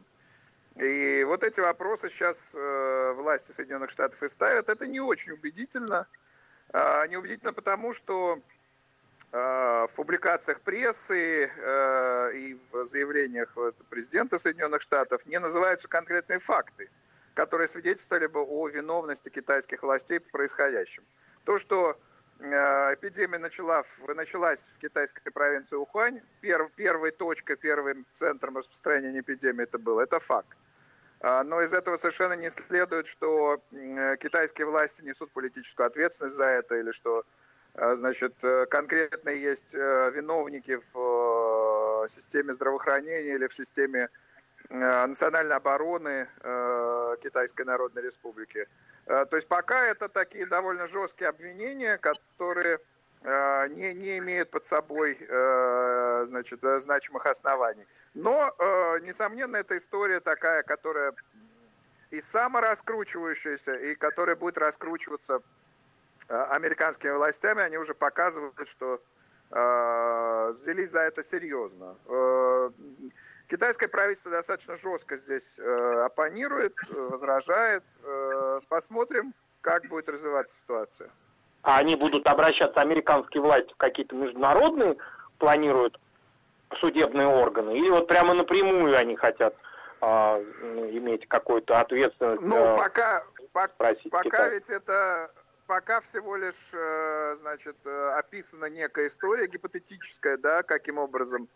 И 0.77 1.23
вот 1.25 1.43
эти 1.43 1.59
вопросы 1.59 2.09
сейчас 2.09 2.51
э, 2.53 3.13
власти 3.17 3.51
Соединенных 3.51 3.89
Штатов 3.89 4.23
и 4.23 4.29
ставят. 4.29 4.69
Это 4.69 4.87
не 4.87 4.99
очень 4.99 5.33
убедительно. 5.33 6.07
Э, 6.73 7.07
неубедительно 7.07 7.51
потому, 7.51 7.93
что 7.93 8.39
э, 9.31 9.37
в 9.37 9.91
публикациях 9.95 10.61
прессы 10.61 11.51
э, 11.53 12.31
и 12.35 12.59
в 12.71 12.85
заявлениях 12.85 13.51
вот, 13.55 13.75
президента 13.89 14.39
Соединенных 14.39 14.81
Штатов 14.81 15.25
не 15.25 15.39
называются 15.39 15.87
конкретные 15.87 16.39
факты 16.39 16.89
которые 17.33 17.67
свидетельствовали 17.67 18.27
бы 18.27 18.41
о 18.41 18.67
виновности 18.67 19.29
китайских 19.29 19.83
властей 19.83 20.19
в 20.19 20.29
происходящем. 20.31 21.03
То, 21.45 21.57
что 21.57 21.97
эпидемия 22.41 23.37
начала, 23.37 23.83
началась 24.15 24.59
в 24.59 24.79
китайской 24.79 25.29
провинции 25.31 25.75
Ухань. 25.75 26.21
Перв, 26.41 26.71
первой 26.71 27.11
точкой, 27.11 27.55
первым 27.55 28.05
центром 28.11 28.57
распространения 28.57 29.19
эпидемии 29.19 29.63
это 29.63 29.77
было. 29.77 30.01
Это 30.01 30.19
факт. 30.19 30.57
А, 31.19 31.43
но 31.43 31.61
из 31.61 31.73
этого 31.73 31.97
совершенно 31.97 32.33
не 32.33 32.49
следует, 32.49 33.07
что 33.07 33.61
китайские 34.19 34.65
власти 34.65 35.03
несут 35.03 35.31
политическую 35.31 35.87
ответственность 35.87 36.35
за 36.35 36.45
это, 36.45 36.75
или 36.75 36.91
что 36.91 37.23
э, 37.75 37.95
значит, 37.95 38.33
э, 38.43 38.65
конкретно 38.65 39.29
есть 39.29 39.73
виновники 39.73 40.79
в 40.93 42.07
системе 42.09 42.53
здравоохранения 42.53 43.35
или 43.35 43.47
в 43.47 43.53
системе 43.53 44.09
национальной 44.71 45.55
обороны 45.55 46.27
Китайской 47.21 47.65
Народной 47.65 48.03
Республики. 48.03 48.67
Э, 49.05 49.25
то 49.25 49.35
есть 49.35 49.47
пока 49.47 49.85
это 49.85 50.09
такие 50.09 50.45
довольно 50.45 50.87
жесткие 50.87 51.29
обвинения, 51.29 51.97
которые 51.97 52.79
э, 53.23 53.67
не, 53.69 53.93
не 53.93 54.17
имеют 54.19 54.51
под 54.51 54.65
собой 54.65 55.17
э, 55.19 56.25
значит, 56.27 56.61
значимых 56.61 57.25
оснований. 57.25 57.85
Но, 58.13 58.53
несомненно, 59.03 59.55
эта 59.55 59.77
история 59.77 60.19
такая, 60.19 60.63
которая 60.63 61.13
и 62.09 62.19
самораскручивающаяся, 62.19 63.73
и 63.73 63.95
которая 63.95 64.35
будет 64.35 64.57
раскручиваться 64.57 65.41
американскими 66.27 67.11
властями, 67.11 67.61
они 67.61 67.77
уже 67.77 67.93
показывают, 67.93 68.67
что 68.67 69.01
взялись 69.49 70.89
за 70.89 70.99
это 70.99 71.23
серьезно. 71.23 71.95
Китайское 73.51 73.89
правительство 73.89 74.31
достаточно 74.31 74.77
жестко 74.77 75.17
здесь 75.17 75.59
э, 75.59 76.03
оппонирует, 76.05 76.73
э, 76.89 76.93
возражает. 76.93 77.83
Э, 78.01 78.61
посмотрим, 78.69 79.33
как 79.59 79.89
будет 79.89 80.07
развиваться 80.07 80.57
ситуация. 80.57 81.09
А 81.61 81.79
они 81.79 81.97
будут 81.97 82.25
обращаться, 82.27 82.79
американские 82.79 83.43
власти, 83.43 83.73
в 83.73 83.75
какие-то 83.75 84.15
международные 84.15 84.95
планируют 85.37 85.99
судебные 86.79 87.27
органы? 87.27 87.77
Или 87.77 87.89
вот 87.89 88.07
прямо 88.07 88.33
напрямую 88.33 88.97
они 88.97 89.17
хотят 89.17 89.53
э, 89.99 90.05
иметь 90.05 91.27
какую-то 91.27 91.77
ответственность? 91.77 92.43
Ну, 92.43 92.55
э, 92.55 92.77
пока, 92.77 93.25
пока, 93.51 93.93
пока 94.11 94.47
ведь 94.47 94.69
это 94.69 95.29
пока 95.67 95.99
всего 95.99 96.37
лишь, 96.37 96.71
э, 96.73 97.35
значит, 97.37 97.75
э, 97.83 98.13
описана 98.17 98.67
некая 98.69 99.07
история 99.07 99.47
гипотетическая, 99.47 100.37
да, 100.37 100.63
каким 100.63 100.97
образом 100.97 101.49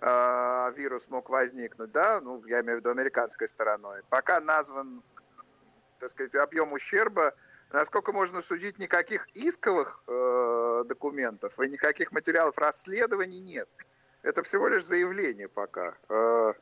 э, 0.00 0.72
вирус 0.76 1.08
мог 1.08 1.28
возникнуть, 1.30 1.92
да, 1.92 2.20
ну, 2.20 2.44
я 2.46 2.60
имею 2.60 2.78
в 2.78 2.80
виду 2.80 2.90
американской 2.90 3.48
стороной. 3.48 4.02
Пока 4.08 4.40
назван, 4.40 5.02
так 5.98 6.10
сказать, 6.10 6.34
объем 6.34 6.72
ущерба, 6.72 7.34
насколько 7.72 8.12
можно 8.12 8.42
судить, 8.42 8.78
никаких 8.78 9.28
исковых 9.34 10.02
э, 10.06 10.84
документов 10.86 11.58
и 11.60 11.68
никаких 11.68 12.12
материалов 12.12 12.58
расследований 12.58 13.40
нет. 13.40 13.68
Это 14.22 14.42
всего 14.42 14.68
лишь 14.68 14.84
заявление 14.84 15.48
пока. 15.48 15.94
Э, 16.08 16.52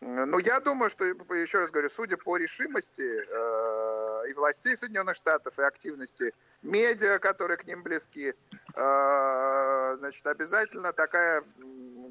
ну, 0.00 0.38
я 0.38 0.60
думаю, 0.60 0.90
что, 0.90 1.04
еще 1.04 1.60
раз 1.60 1.70
говорю, 1.70 1.88
судя 1.88 2.16
по 2.16 2.36
решимости 2.36 3.02
э, 3.02 4.28
и 4.28 4.32
властей 4.34 4.76
Соединенных 4.76 5.16
Штатов, 5.16 5.58
и 5.58 5.62
активности 5.62 6.34
медиа, 6.62 7.18
которые 7.18 7.56
к 7.56 7.66
ним 7.66 7.82
близки, 7.82 8.34
э, 8.74 9.96
значит, 9.98 10.26
обязательно 10.26 10.92
такая 10.92 11.42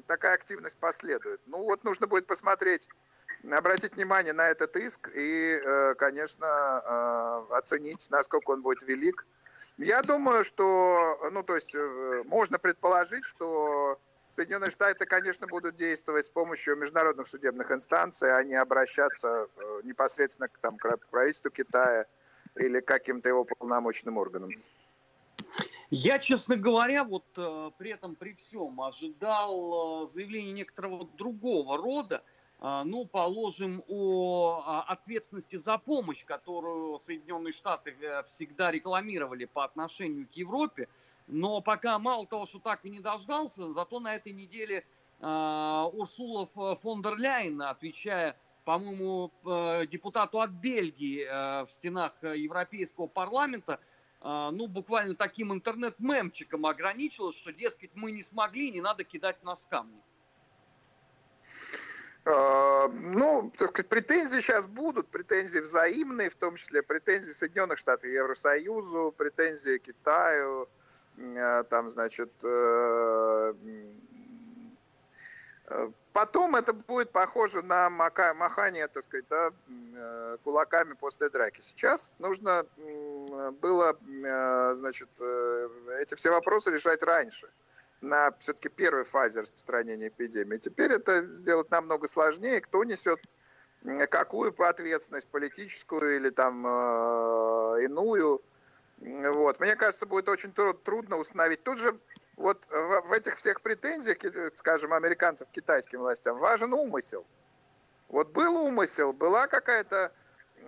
такая 0.06 0.34
активность 0.34 0.78
последует. 0.78 1.40
Ну 1.46 1.62
вот 1.64 1.84
нужно 1.84 2.06
будет 2.06 2.26
посмотреть, 2.26 2.88
обратить 3.50 3.94
внимание 3.94 4.32
на 4.32 4.48
этот 4.48 4.76
иск 4.76 5.10
и, 5.14 5.60
э, 5.62 5.94
конечно, 5.96 6.46
э, 6.46 7.54
оценить, 7.54 8.06
насколько 8.10 8.50
он 8.50 8.62
будет 8.62 8.82
велик. 8.82 9.26
Я 9.78 10.02
думаю, 10.02 10.44
что, 10.44 11.18
ну 11.32 11.42
то 11.42 11.54
есть, 11.54 11.74
э, 11.74 12.22
можно 12.24 12.58
предположить, 12.58 13.24
что 13.24 14.00
Соединенные 14.30 14.70
Штаты, 14.70 15.06
конечно, 15.06 15.46
будут 15.46 15.76
действовать 15.76 16.26
с 16.26 16.30
помощью 16.30 16.76
международных 16.76 17.28
судебных 17.28 17.70
инстанций, 17.70 18.34
а 18.34 18.42
не 18.42 18.54
обращаться 18.54 19.48
непосредственно 19.82 20.48
к, 20.48 20.58
там, 20.58 20.76
к 20.76 20.98
правительству 21.10 21.50
Китая 21.50 22.06
или 22.54 22.80
к 22.80 22.86
каким-то 22.86 23.28
его 23.28 23.44
полномочным 23.44 24.18
органам. 24.18 24.50
Я, 25.90 26.18
честно 26.18 26.56
говоря, 26.56 27.04
вот 27.04 27.24
э, 27.36 27.70
при 27.78 27.92
этом, 27.92 28.16
при 28.16 28.34
всем, 28.34 28.80
ожидал 28.80 30.04
э, 30.04 30.08
заявления 30.08 30.52
некоторого 30.52 31.06
другого 31.16 31.76
рода, 31.76 32.24
э, 32.58 32.82
ну, 32.84 33.04
положим, 33.04 33.84
о 33.86 34.84
э, 34.88 34.92
ответственности 34.92 35.54
за 35.54 35.78
помощь, 35.78 36.24
которую 36.24 36.98
Соединенные 36.98 37.52
Штаты 37.52 37.94
всегда 38.26 38.72
рекламировали 38.72 39.44
по 39.44 39.64
отношению 39.64 40.26
к 40.26 40.32
Европе, 40.32 40.88
но 41.28 41.60
пока 41.60 42.00
мало 42.00 42.26
того, 42.26 42.46
что 42.46 42.58
так 42.58 42.84
и 42.84 42.90
не 42.90 42.98
дождался, 42.98 43.72
зато 43.72 44.00
на 44.00 44.16
этой 44.16 44.32
неделе 44.32 44.84
Урсула 45.18 46.46
фон 46.82 47.00
дер 47.00 47.16
Ляйен, 47.16 47.62
отвечая 47.62 48.36
по-моему, 48.64 49.30
депутату 49.86 50.40
от 50.40 50.50
Бельгии 50.50 51.24
в 51.64 51.70
стенах 51.70 52.12
Европейского 52.22 53.06
парламента, 53.06 53.74
а, 53.74 53.95
ну, 54.26 54.66
буквально 54.66 55.14
таким 55.14 55.52
интернет-мемчиком 55.52 56.66
ограничилось, 56.66 57.36
что, 57.36 57.52
дескать, 57.52 57.90
мы 57.94 58.10
не 58.10 58.22
смогли, 58.22 58.70
не 58.70 58.80
надо 58.80 59.04
кидать 59.04 59.42
нас 59.44 59.66
камни. 59.70 60.00
А, 62.28 62.88
ну, 62.88 63.52
так 63.56 63.86
претензии 63.86 64.40
сейчас 64.40 64.66
будут, 64.66 65.06
претензии 65.08 65.60
взаимные, 65.60 66.28
в 66.28 66.34
том 66.34 66.56
числе 66.56 66.82
претензии 66.82 67.30
Соединенных 67.30 67.78
Штатов 67.78 68.10
Евросоюзу, 68.10 69.14
претензии 69.16 69.78
Китаю, 69.78 70.68
а, 71.18 71.62
там, 71.64 71.88
значит, 71.88 72.32
э, 72.42 73.54
э, 75.66 75.90
Потом 76.16 76.56
это 76.56 76.72
будет 76.72 77.10
похоже 77.10 77.60
на 77.60 77.90
махание, 77.90 78.88
так 78.88 79.02
сказать, 79.02 79.26
да, 79.28 79.50
э, 79.68 80.38
кулаками 80.44 80.94
после 80.94 81.28
драки. 81.28 81.60
Сейчас 81.60 82.14
нужно 82.18 82.64
было, 83.60 83.98
э, 84.24 84.74
значит, 84.76 85.10
э, 85.20 85.68
эти 86.00 86.14
все 86.14 86.30
вопросы 86.30 86.70
решать 86.70 87.02
раньше, 87.02 87.50
на 88.00 88.32
все-таки 88.38 88.70
первой 88.70 89.04
фазе 89.04 89.40
распространения 89.40 90.08
эпидемии. 90.08 90.56
Теперь 90.56 90.92
это 90.92 91.22
сделать 91.36 91.70
намного 91.70 92.08
сложнее. 92.08 92.62
Кто 92.62 92.82
несет 92.82 93.20
какую 94.08 94.54
ответственность, 94.66 95.28
политическую 95.28 96.16
или 96.16 96.30
там 96.30 96.66
иную. 96.66 98.40
Вот. 98.96 99.60
Мне 99.60 99.76
кажется, 99.76 100.06
будет 100.06 100.30
очень 100.30 100.54
трудно 100.54 101.18
установить. 101.18 101.62
Тут 101.62 101.78
же 101.78 101.98
вот 102.36 102.66
в, 102.68 103.12
этих 103.12 103.36
всех 103.36 103.62
претензиях, 103.62 104.18
скажем, 104.54 104.92
американцев 104.92 105.48
к 105.48 105.52
китайским 105.52 106.00
властям, 106.00 106.38
важен 106.38 106.72
умысел. 106.72 107.26
Вот 108.08 108.30
был 108.30 108.56
умысел, 108.56 109.12
была 109.12 109.46
какая-то, 109.46 110.12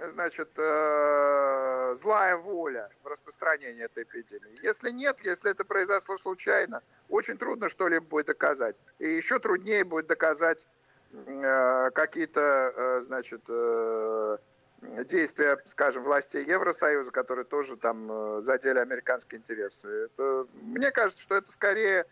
значит, 0.08 0.50
э, 0.56 1.94
злая 1.94 2.36
воля 2.36 2.90
в 3.02 3.06
распространении 3.06 3.84
этой 3.84 4.04
эпидемии. 4.04 4.58
Если 4.62 4.90
нет, 4.90 5.18
если 5.20 5.50
это 5.50 5.64
произошло 5.64 6.16
случайно, 6.16 6.82
очень 7.08 7.36
трудно 7.36 7.68
что-либо 7.68 8.04
будет 8.06 8.26
доказать. 8.26 8.76
И 8.98 9.08
еще 9.08 9.38
труднее 9.38 9.84
будет 9.84 10.06
доказать 10.06 10.66
э, 11.12 11.90
какие-то, 11.94 12.40
э, 12.74 13.02
значит, 13.02 13.42
действия, 14.80 15.58
скажем, 15.66 16.04
властей 16.04 16.44
Евросоюза, 16.44 17.10
которые 17.10 17.44
тоже 17.44 17.76
там 17.76 18.10
э, 18.10 18.42
задели 18.42 18.78
американские 18.78 19.40
интересы. 19.40 19.88
Это, 20.06 20.46
мне 20.52 20.90
кажется, 20.90 21.22
что 21.22 21.36
это 21.36 21.50
скорее 21.50 22.06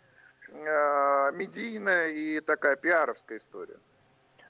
э, 0.49 1.33
медийная 1.33 2.09
и 2.09 2.41
такая 2.41 2.77
пиаровская 2.77 3.39
история. 3.39 3.79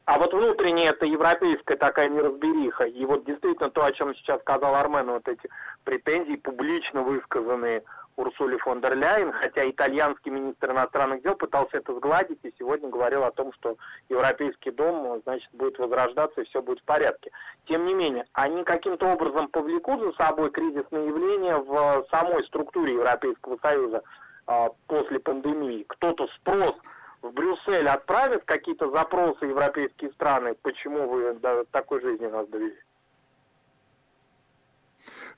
А 0.06 0.18
вот 0.18 0.32
внутренняя 0.32 0.90
это 0.90 1.04
европейская 1.04 1.76
такая 1.76 2.08
неразбериха. 2.08 2.84
И 2.84 3.04
вот 3.04 3.24
действительно 3.24 3.70
то, 3.70 3.84
о 3.84 3.92
чем 3.92 4.14
сейчас 4.14 4.40
сказал 4.40 4.76
Армен, 4.76 5.10
вот 5.10 5.26
эти 5.26 5.48
претензии 5.82 6.36
публично 6.36 7.02
высказанные 7.02 7.82
Урсули 8.16 8.56
фон 8.56 8.80
дер 8.80 8.96
Ляйен, 8.96 9.32
хотя 9.32 9.68
итальянский 9.68 10.30
министр 10.30 10.70
иностранных 10.70 11.22
дел 11.22 11.34
пытался 11.34 11.76
это 11.76 11.94
сгладить 11.94 12.38
и 12.42 12.54
сегодня 12.58 12.88
говорил 12.88 13.24
о 13.24 13.30
том, 13.30 13.52
что 13.52 13.76
Европейский 14.08 14.70
дом, 14.70 15.20
значит, 15.24 15.50
будет 15.52 15.78
возрождаться 15.78 16.40
и 16.40 16.44
все 16.44 16.62
будет 16.62 16.80
в 16.80 16.84
порядке. 16.84 17.30
Тем 17.66 17.84
не 17.84 17.92
менее, 17.92 18.24
они 18.32 18.64
каким-то 18.64 19.06
образом 19.06 19.48
повлекут 19.48 20.00
за 20.00 20.12
собой 20.12 20.50
кризисные 20.50 21.08
явления 21.08 21.56
в 21.58 22.06
самой 22.10 22.42
структуре 22.46 22.94
Европейского 22.94 23.58
Союза 23.60 24.02
э, 24.46 24.68
после 24.86 25.20
пандемии. 25.20 25.84
Кто-то 25.86 26.26
спрос 26.36 26.74
в 27.20 27.30
Брюссель 27.32 27.88
отправит 27.88 28.44
какие-то 28.44 28.90
запросы 28.90 29.44
европейские 29.44 30.10
страны, 30.12 30.54
почему 30.62 31.06
вы 31.06 31.34
до 31.34 31.64
такой 31.70 32.00
жизни 32.00 32.26
нас 32.26 32.46
довели? 32.48 32.76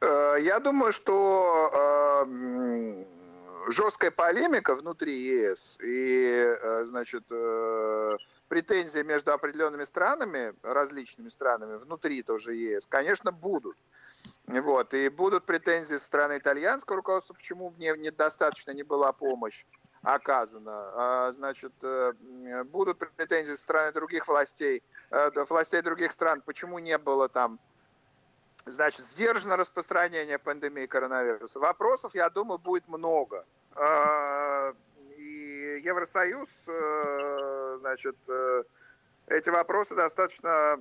Э, 0.01 0.37
я 0.41 0.61
думаю, 0.61 0.93
что, 0.93 1.71
э, 1.73 1.88
жесткая 3.69 4.11
полемика 4.11 4.75
внутри 4.75 5.19
ЕС 5.19 5.79
и, 5.83 6.57
значит, 6.85 7.25
претензии 8.49 9.03
между 9.03 9.33
определенными 9.33 9.85
странами, 9.85 10.55
различными 10.63 11.29
странами 11.29 11.77
внутри 11.77 12.23
тоже 12.23 12.55
ЕС, 12.55 12.87
конечно, 12.87 13.33
будут. 13.33 13.77
Вот. 14.47 14.95
И 14.95 15.09
будут 15.11 15.45
претензии 15.45 15.97
со 15.97 16.05
стороны 16.05 16.39
итальянского 16.39 16.97
руководства, 16.97 17.35
почему 17.35 17.71
мне 17.77 17.95
недостаточно 17.97 18.71
не 18.73 18.83
была 18.83 19.13
помощь 19.13 19.65
оказана. 20.03 20.91
А, 20.95 21.33
значит, 21.33 21.73
э, 21.83 22.13
будут 22.65 22.99
претензии 22.99 23.53
со 23.53 23.63
стороны 23.63 23.93
других 23.93 24.27
властей, 24.27 24.83
э, 25.11 25.31
властей 25.49 25.83
других 25.83 26.13
стран, 26.13 26.41
почему 26.41 26.79
не 26.79 26.97
было 26.99 27.29
там 27.29 27.59
Значит, 28.71 29.07
сдержано 29.07 29.57
распространение 29.57 30.39
пандемии 30.39 30.87
коронавируса. 30.87 31.59
Вопросов, 31.61 32.15
я 32.15 32.31
думаю, 32.31 32.59
будет 32.59 32.89
много. 32.89 33.45
А, 33.75 34.75
и 35.17 35.81
Евросоюз, 35.85 36.67
э, 36.69 37.77
значит, 37.81 38.17
эти 39.29 39.51
вопросы 39.51 39.95
достаточно 39.95 40.79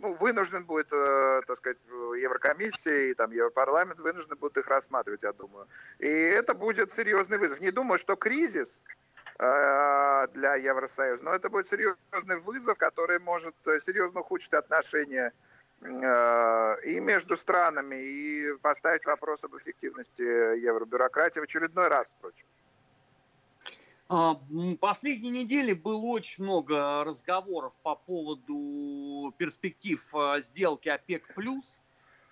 ну, 0.00 0.14
вынужден 0.14 0.64
будет, 0.64 0.92
э, 0.92 1.42
так 1.46 1.56
сказать, 1.56 1.78
Еврокомиссия 1.88 3.10
и 3.10 3.14
там 3.14 3.30
Европарламент 3.30 4.00
вынуждены 4.00 4.36
будут 4.36 4.56
их 4.58 4.66
рассматривать, 4.66 5.22
я 5.22 5.32
думаю. 5.32 5.66
И 5.98 6.06
это 6.06 6.54
будет 6.54 6.90
серьезный 6.90 7.38
вызов. 7.38 7.60
Не 7.60 7.70
думаю, 7.70 7.98
что 7.98 8.16
кризис 8.16 8.82
э, 9.38 10.26
для 10.32 10.54
Евросоюза, 10.56 11.22
но 11.24 11.34
это 11.34 11.50
будет 11.50 11.68
серьезный 11.68 12.38
вызов, 12.38 12.78
который 12.78 13.18
может 13.18 13.54
серьезно 13.80 14.20
ухудшить 14.20 14.54
отношения 14.54 15.32
э, 15.32 15.49
и 15.82 17.00
между 17.00 17.36
странами, 17.36 17.96
и 17.96 18.56
поставить 18.58 19.06
вопрос 19.06 19.44
об 19.44 19.56
эффективности 19.56 20.22
евробюрократии 20.22 21.40
в 21.40 21.44
очередной 21.44 21.88
раз, 21.88 22.12
впрочем. 22.18 22.44
А, 24.12 24.36
последние 24.80 25.44
недели 25.44 25.72
было 25.72 26.04
очень 26.04 26.42
много 26.42 27.04
разговоров 27.04 27.72
по 27.84 27.94
поводу 27.94 29.32
перспектив 29.38 30.04
а, 30.12 30.40
сделки 30.40 30.88
ОПЕК+. 30.88 31.22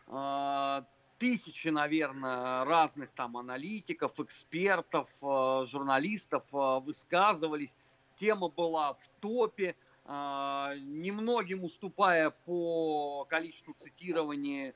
А, 0.09 0.85
тысячи, 1.19 1.69
наверное, 1.69 2.65
разных 2.65 3.11
там 3.13 3.37
аналитиков, 3.37 4.19
экспертов, 4.19 5.09
журналистов 5.21 6.43
высказывались. 6.51 7.77
Тема 8.17 8.49
была 8.49 8.95
в 8.95 9.09
топе, 9.21 9.77
немногим 10.09 11.65
уступая 11.65 12.31
по 12.31 13.27
количеству 13.29 13.75
цитирований 13.79 14.73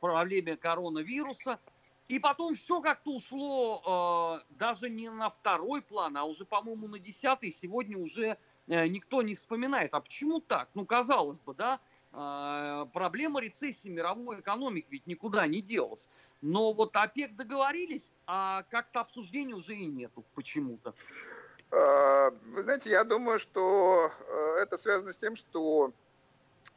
проблеме 0.00 0.56
коронавируса– 0.56 1.58
и 2.08 2.20
потом 2.20 2.54
все 2.54 2.80
как-то 2.80 3.10
ушло 3.16 4.40
э, 4.48 4.54
даже 4.54 4.88
не 4.88 5.10
на 5.10 5.28
второй 5.28 5.82
план, 5.82 6.16
а 6.16 6.24
уже, 6.24 6.44
по-моему, 6.44 6.86
на 6.86 6.98
десятый. 7.00 7.50
Сегодня 7.50 7.98
уже 7.98 8.38
э, 8.68 8.86
никто 8.86 9.22
не 9.22 9.34
вспоминает. 9.34 9.92
А 9.92 10.00
почему 10.00 10.40
так? 10.40 10.68
Ну, 10.74 10.86
казалось 10.86 11.40
бы, 11.40 11.54
да, 11.54 11.80
проблема 12.92 13.40
рецессии 13.40 13.88
мировой 13.88 14.40
экономики 14.40 14.86
ведь 14.88 15.06
никуда 15.06 15.46
не 15.46 15.60
делась. 15.60 16.08
Но 16.40 16.72
вот 16.72 16.96
ОПЕК 16.96 17.36
договорились, 17.36 18.10
а 18.26 18.62
как-то 18.70 19.00
обсуждения 19.00 19.54
уже 19.54 19.74
и 19.74 19.84
нету 19.84 20.24
почему-то. 20.34 20.94
Э, 21.76 22.30
вы 22.52 22.62
знаете, 22.62 22.90
я 22.90 23.04
думаю, 23.04 23.38
что 23.38 24.10
э, 24.28 24.58
это 24.62 24.76
связано 24.76 25.12
с 25.12 25.18
тем, 25.18 25.36
что 25.36 25.92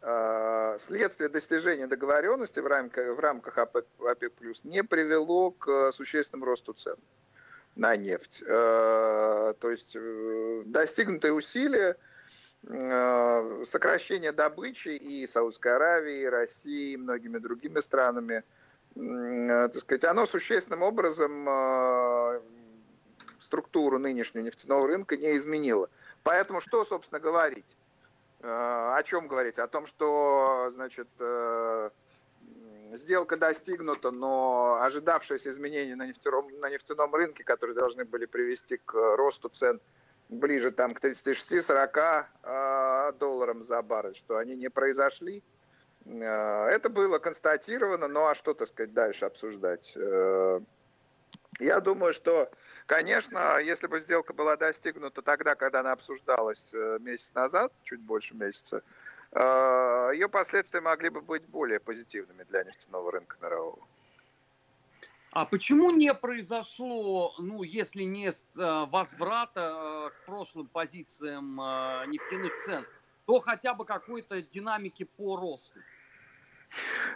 Э, 0.01 0.77
следствие 0.79 1.29
достижения 1.29 1.85
договоренности 1.85 2.61
в 2.61 2.67
рамках, 2.67 3.17
в 3.17 3.19
рамках 3.19 3.57
ОПЕК, 3.57 3.85
ОПЕК+, 3.99 4.33
не 4.63 4.81
привело 4.83 5.51
к 5.51 5.91
существенному 5.91 6.45
росту 6.45 6.73
цен 6.73 6.95
на 7.75 7.97
нефть. 7.97 8.41
Э, 8.45 9.53
то 9.59 9.69
есть 9.69 9.95
э, 9.95 10.63
достигнутые 10.65 11.33
усилия 11.33 11.97
сокращение 12.61 14.33
добычи 14.33 14.89
и 14.89 15.25
Саудской 15.25 15.75
Аравии, 15.75 16.23
и 16.23 16.25
России, 16.25 16.91
и 16.91 16.97
многими 16.97 17.37
другими 17.37 17.79
странами, 17.79 18.43
так 18.95 19.75
сказать, 19.75 20.03
оно 20.03 20.25
существенным 20.25 20.81
образом 20.81 21.45
структуру 23.39 23.99
нынешнего 23.99 24.43
нефтяного 24.43 24.87
рынка 24.87 25.17
не 25.17 25.37
изменило. 25.37 25.89
Поэтому 26.23 26.61
что, 26.61 26.83
собственно, 26.83 27.19
говорить? 27.19 27.75
Э, 28.41 28.93
о 28.95 29.03
чем 29.03 29.27
говорить? 29.27 29.59
О 29.59 29.67
том, 29.67 29.85
что, 29.85 30.69
значит, 30.71 31.07
э, 31.19 31.89
сделка 32.93 33.37
достигнута, 33.37 34.11
но 34.11 34.79
ожидавшиеся 34.81 35.51
изменения 35.51 35.95
на 35.95 36.07
нефтяном, 36.07 36.47
на 36.59 36.69
нефтяном 36.69 37.13
рынке, 37.13 37.43
которые 37.43 37.75
должны 37.75 38.05
были 38.05 38.25
привести 38.25 38.77
к 38.77 38.93
росту 38.93 39.49
цен 39.49 39.79
ближе 40.29 40.71
там, 40.71 40.93
к 40.93 41.03
36-40 41.03 42.25
э, 42.43 43.13
долларам 43.19 43.63
за 43.63 43.81
баррель, 43.81 44.15
что 44.15 44.37
они 44.37 44.55
не 44.55 44.69
произошли. 44.69 45.43
Это 46.05 46.89
было 46.89 47.19
констатировано, 47.19 48.07
ну 48.07 48.25
а 48.25 48.33
что, 48.33 48.53
так 48.53 48.67
сказать, 48.67 48.93
дальше 48.93 49.25
обсуждать? 49.25 49.95
Я 51.59 51.79
думаю, 51.81 52.13
что 52.13 52.49
Конечно, 52.89 53.59
если 53.59 53.85
бы 53.85 53.99
сделка 53.99 54.33
была 54.33 54.57
достигнута 54.57 55.21
тогда, 55.21 55.53
когда 55.53 55.81
она 55.81 55.91
обсуждалась 55.91 56.69
э, 56.73 56.97
месяц 56.99 57.31
назад, 57.35 57.71
чуть 57.83 57.99
больше 57.99 58.33
месяца, 58.33 58.81
э, 59.31 60.09
ее 60.13 60.27
последствия 60.27 60.81
могли 60.81 61.09
бы 61.09 61.21
быть 61.21 61.43
более 61.45 61.79
позитивными 61.79 62.43
для 62.45 62.63
нефтяного 62.63 63.11
рынка 63.11 63.37
мирового. 63.43 63.77
А 65.29 65.45
почему 65.45 65.91
не 65.91 66.11
произошло, 66.15 67.35
ну, 67.37 67.61
если 67.61 68.01
не 68.01 68.29
э, 68.29 68.33
возврата 68.55 70.11
к 70.11 70.25
прошлым 70.25 70.65
позициям 70.65 71.57
нефтяных 72.09 72.55
цен, 72.65 72.83
то 73.27 73.39
хотя 73.39 73.75
бы 73.75 73.85
какой-то 73.85 74.41
динамики 74.41 75.03
по 75.03 75.37
росту? 75.37 75.79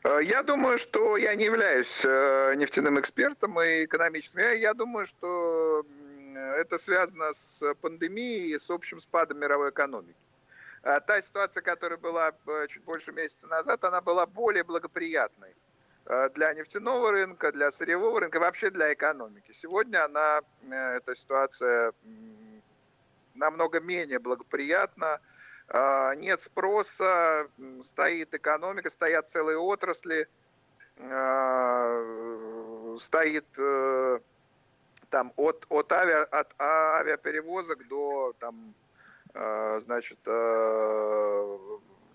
Э, 0.03 0.19
я 0.21 0.43
думаю, 0.43 0.79
что 0.79 1.17
я 1.17 1.35
не 1.35 1.45
являюсь 1.45 2.03
э, 2.03 2.55
нефтяным 2.55 2.99
экспертом 2.99 3.59
и 3.61 3.85
экономическим. 3.85 4.39
Я, 4.39 4.51
я 4.51 4.73
думаю, 4.73 5.07
что 5.07 5.85
это 6.35 6.77
связано 6.77 7.33
с 7.33 7.73
пандемией 7.81 8.55
и 8.55 8.59
с 8.59 8.69
общим 8.69 8.99
спадом 8.99 9.39
мировой 9.39 9.69
экономики. 9.69 10.17
А 10.81 10.99
та 10.99 11.21
ситуация, 11.21 11.61
которая 11.61 11.97
была 11.97 12.33
э, 12.47 12.67
чуть 12.69 12.83
больше 12.83 13.11
месяца 13.11 13.47
назад, 13.47 13.83
она 13.83 14.01
была 14.01 14.25
более 14.25 14.63
благоприятной 14.63 15.55
для 16.35 16.53
нефтяного 16.53 17.11
рынка, 17.11 17.53
для 17.53 17.71
сырьевого 17.71 18.19
рынка, 18.19 18.37
вообще 18.37 18.69
для 18.69 18.91
экономики. 18.91 19.53
Сегодня 19.53 20.03
она, 20.03 20.41
эта 20.69 21.15
ситуация 21.15 21.93
намного 23.35 23.79
менее 23.79 24.19
благоприятна, 24.19 25.21
нет 26.15 26.41
спроса, 26.41 27.47
стоит 27.85 28.33
экономика, 28.33 28.89
стоят 28.91 29.31
целые 29.31 29.57
отрасли, 29.57 30.27
а, 30.99 32.97
стоит 33.01 33.45
э, 33.57 34.19
там 35.09 35.33
от, 35.35 35.65
от, 35.69 35.91
авиа, 35.91 36.23
от 36.25 36.53
авиаперевозок 36.59 37.87
до 37.87 38.33
там, 38.39 38.75
а, 39.33 39.81
значит, 39.85 40.19
э, 40.25 41.57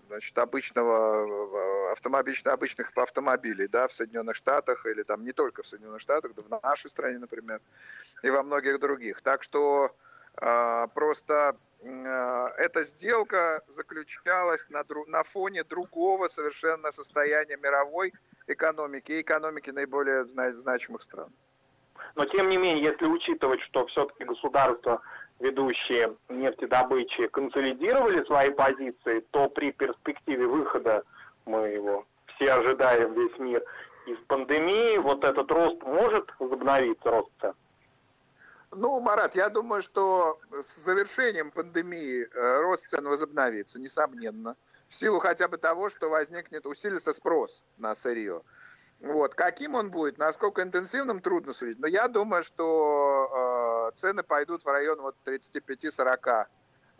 значит, 0.07 0.37
обычного 0.37 1.91
автомобильных, 1.91 2.47
обычных 2.47 2.91
автомобилей, 2.95 3.67
да, 3.67 3.89
в 3.89 3.93
Соединенных 3.93 4.37
Штатах 4.37 4.85
или 4.85 5.03
там 5.03 5.25
не 5.25 5.33
только 5.33 5.63
в 5.63 5.67
Соединенных 5.67 6.01
Штатах, 6.01 6.31
да, 6.33 6.41
в 6.41 6.63
нашей 6.63 6.89
стране, 6.89 7.19
например, 7.19 7.59
и 8.23 8.29
во 8.29 8.41
многих 8.41 8.79
других. 8.79 9.21
Так 9.21 9.43
что 9.43 9.93
просто 10.93 11.55
Э, 11.55 11.68
эта 11.81 12.83
сделка 12.83 13.61
заключалась 13.69 14.69
на, 14.69 14.83
на 15.07 15.23
фоне 15.23 15.63
другого 15.63 16.27
совершенно 16.27 16.91
состояния 16.91 17.57
мировой 17.57 18.13
экономики 18.47 19.13
и 19.13 19.21
экономики 19.21 19.69
наиболее 19.69 20.25
значимых 20.25 21.03
стран. 21.03 21.29
Но 22.15 22.25
тем 22.25 22.49
не 22.49 22.57
менее, 22.57 22.83
если 22.83 23.05
учитывать, 23.05 23.61
что 23.61 23.85
все-таки 23.87 24.25
государства, 24.25 25.01
ведущие 25.39 26.15
нефтедобычи, 26.27 27.27
консолидировали 27.27 28.23
свои 28.25 28.49
позиции, 28.51 29.23
то 29.31 29.47
при 29.49 29.71
перспективе 29.71 30.47
выхода, 30.47 31.03
мы 31.45 31.69
его 31.69 32.05
все 32.35 32.53
ожидаем, 32.53 33.13
весь 33.13 33.37
мир, 33.39 33.63
из 34.05 34.17
пандемии, 34.27 34.97
вот 34.97 35.23
этот 35.23 35.49
рост 35.51 35.81
может 35.83 36.29
возобновиться, 36.39 37.11
рост 37.11 37.29
цен? 37.39 37.53
Ну, 38.71 38.99
Марат, 38.99 39.35
я 39.35 39.49
думаю, 39.49 39.81
что 39.81 40.39
с 40.51 40.83
завершением 40.83 41.51
пандемии 41.51 42.27
э, 42.31 42.61
рост 42.61 42.87
цен 42.87 43.07
возобновится, 43.07 43.79
несомненно. 43.79 44.55
В 44.87 44.93
силу 44.93 45.19
хотя 45.19 45.47
бы 45.47 45.57
того, 45.57 45.89
что 45.89 46.09
возникнет, 46.09 46.65
усилится 46.65 47.13
спрос 47.13 47.65
на 47.77 47.95
сырье. 47.95 48.41
Вот. 49.01 49.33
Каким 49.33 49.75
он 49.75 49.89
будет, 49.91 50.17
насколько 50.17 50.61
интенсивным, 50.61 51.19
трудно 51.21 51.53
судить. 51.53 51.79
Но 51.79 51.87
я 51.87 52.07
думаю, 52.07 52.43
что 52.43 53.89
э, 53.93 53.97
цены 53.97 54.23
пойдут 54.23 54.63
в 54.63 54.67
район 54.67 55.01
вот 55.01 55.15
35-40 55.25 56.45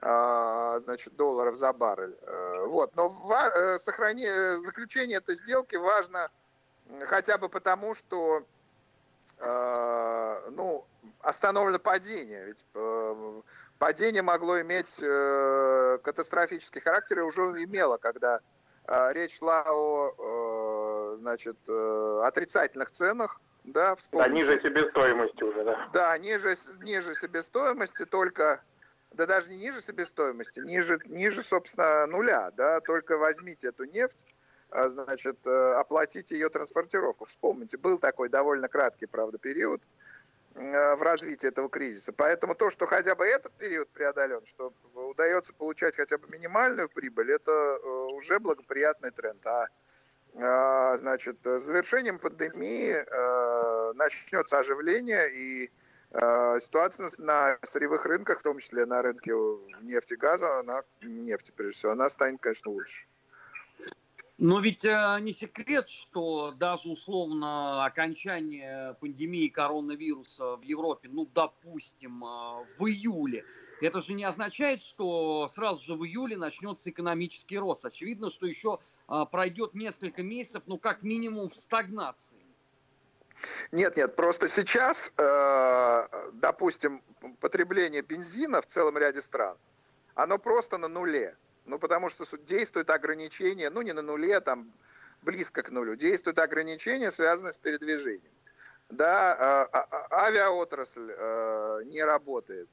э, 0.02 0.80
значит, 0.82 1.16
долларов 1.16 1.56
за 1.56 1.74
баррель. 1.74 2.18
Э, 2.22 2.66
вот. 2.68 2.96
Но 2.96 3.10
ва- 3.10 3.52
э, 3.54 3.78
сохрани- 3.78 4.58
заключение 4.58 5.18
этой 5.18 5.36
сделки 5.36 5.76
важно 5.76 6.30
хотя 7.06 7.38
бы 7.38 7.50
потому, 7.50 7.94
что 7.94 8.44
э, 9.38 10.50
ну, 10.52 10.86
остановлено 11.22 11.80
падение. 11.80 12.46
Ведь 12.46 12.66
э, 12.74 13.42
падение 13.78 14.22
могло 14.22 14.62
иметь 14.62 14.98
э, 15.02 16.00
катастрофический 16.04 16.82
характер 16.82 17.20
и 17.20 17.24
уже 17.24 17.42
имело, 17.64 17.98
когда 17.98 18.40
э, 18.88 19.14
речь 19.14 19.38
шла 19.38 19.66
о 19.68 21.16
значит, 21.18 21.58
отрицательных 21.68 22.92
ценах. 22.92 23.42
Да, 23.66 23.96
да, 24.14 24.28
ниже 24.30 24.60
себестоимости 24.62 25.44
уже, 25.44 25.64
да. 25.64 25.90
Да, 25.92 26.18
ниже, 26.18 26.56
ниже 26.82 27.14
себестоимости, 27.14 28.06
только, 28.06 28.62
да 29.12 29.26
даже 29.26 29.50
не 29.50 29.58
ниже 29.58 29.82
себестоимости, 29.82 30.62
ниже, 30.62 31.00
ниже, 31.06 31.44
собственно, 31.44 32.06
нуля, 32.08 32.52
да, 32.56 32.80
только 32.80 33.18
возьмите 33.18 33.70
эту 33.70 33.84
нефть, 33.84 34.26
значит, 34.72 35.46
оплатите 35.46 36.36
ее 36.36 36.50
транспортировку. 36.50 37.26
Вспомните, 37.26 37.78
был 37.78 37.98
такой 37.98 38.30
довольно 38.30 38.70
краткий, 38.70 39.08
правда, 39.08 39.38
период, 39.38 39.82
Э, 39.82 39.99
в 40.56 41.02
развитии 41.02 41.48
этого 41.48 41.70
кризиса. 41.70 42.12
Поэтому 42.12 42.56
то, 42.56 42.70
что 42.70 42.86
хотя 42.86 43.16
бы 43.16 43.26
этот 43.26 43.54
период 43.54 43.90
преодолен, 43.90 44.46
что 44.46 44.74
удается 44.94 45.54
получать 45.54 45.96
хотя 45.96 46.18
бы 46.18 46.28
минимальную 46.30 46.90
прибыль, 46.90 47.32
это 47.32 47.52
э, 47.52 47.88
уже 48.14 48.40
благоприятный 48.40 49.12
тренд. 49.12 49.46
А 49.46 49.68
э, 50.34 50.98
значит, 50.98 51.38
с 51.46 51.62
завершением 51.62 52.20
пандемии 52.20 53.06
начнется 53.96 54.60
оживление 54.60 55.32
и 55.32 55.72
ситуация 56.60 57.08
на 57.20 57.60
сырьевых 57.64 58.06
рынках, 58.06 58.40
в 58.40 58.44
том 58.44 58.58
числе 58.58 58.86
на 58.88 59.04
рынке 59.04 59.32
нефти 59.82 60.14
и 60.14 60.18
газа, 60.18 60.60
она, 60.60 60.82
нефти 61.02 61.52
прежде 61.56 61.78
всего, 61.78 61.92
она 61.92 62.10
станет, 62.10 62.42
конечно, 62.42 62.72
лучше. 62.72 63.06
Но 64.40 64.62
ведь 64.62 64.86
э, 64.86 65.18
не 65.20 65.34
секрет, 65.34 65.90
что 65.90 66.54
даже 66.58 66.88
условно 66.88 67.84
окончание 67.84 68.96
пандемии 69.02 69.50
коронавируса 69.50 70.56
в 70.56 70.62
Европе, 70.62 71.10
ну, 71.12 71.26
допустим, 71.26 72.24
э, 72.24 72.66
в 72.78 72.88
июле, 72.88 73.44
это 73.82 74.02
же 74.02 74.14
не 74.14 74.24
означает, 74.24 74.82
что 74.82 75.50
сразу 75.50 75.84
же 75.84 75.96
в 75.96 76.06
июле 76.06 76.38
начнется 76.38 76.90
экономический 76.90 77.58
рост. 77.58 77.84
Очевидно, 77.84 78.30
что 78.30 78.46
еще 78.46 78.80
э, 79.10 79.26
пройдет 79.30 79.74
несколько 79.74 80.24
месяцев, 80.24 80.64
ну, 80.68 80.78
как 80.78 81.04
минимум 81.04 81.50
в 81.50 81.56
стагнации. 81.58 82.38
Нет, 83.74 83.98
нет, 83.98 84.16
просто 84.16 84.50
сейчас, 84.50 85.14
допустим, 86.34 87.02
потребление 87.40 88.02
бензина 88.02 88.62
в 88.62 88.66
целом 88.66 88.98
ряде 88.98 89.22
стран, 89.22 89.58
оно 90.14 90.38
просто 90.38 90.78
на 90.78 90.90
нуле. 90.90 91.38
Ну, 91.70 91.78
потому 91.78 92.10
что 92.10 92.26
действует 92.38 92.90
ограничение, 92.90 93.70
ну, 93.70 93.82
не 93.82 93.94
на 93.94 94.02
нуле, 94.02 94.38
а 94.38 94.42
там 94.42 94.72
близко 95.22 95.62
к 95.62 95.70
нулю. 95.70 95.96
Действуют 95.96 96.40
ограничения, 96.40 97.12
связанные 97.12 97.54
с 97.54 97.58
передвижением. 97.58 98.34
Да, 98.90 99.36
а, 99.36 99.70
а, 99.72 99.88
а, 99.92 100.26
авиаотрасль 100.26 101.12
э, 101.16 101.82
не 101.86 102.04
работает. 102.04 102.68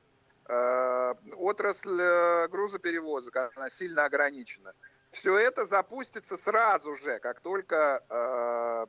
Э, 0.48 1.14
отрасль 1.36 2.00
э, 2.00 2.48
грузоперевозок, 2.48 3.36
она 3.54 3.68
сильно 3.68 4.06
ограничена. 4.06 4.72
Все 5.10 5.36
это 5.36 5.66
запустится 5.66 6.38
сразу 6.38 6.94
же, 6.96 7.18
как 7.20 7.40
только 7.40 8.88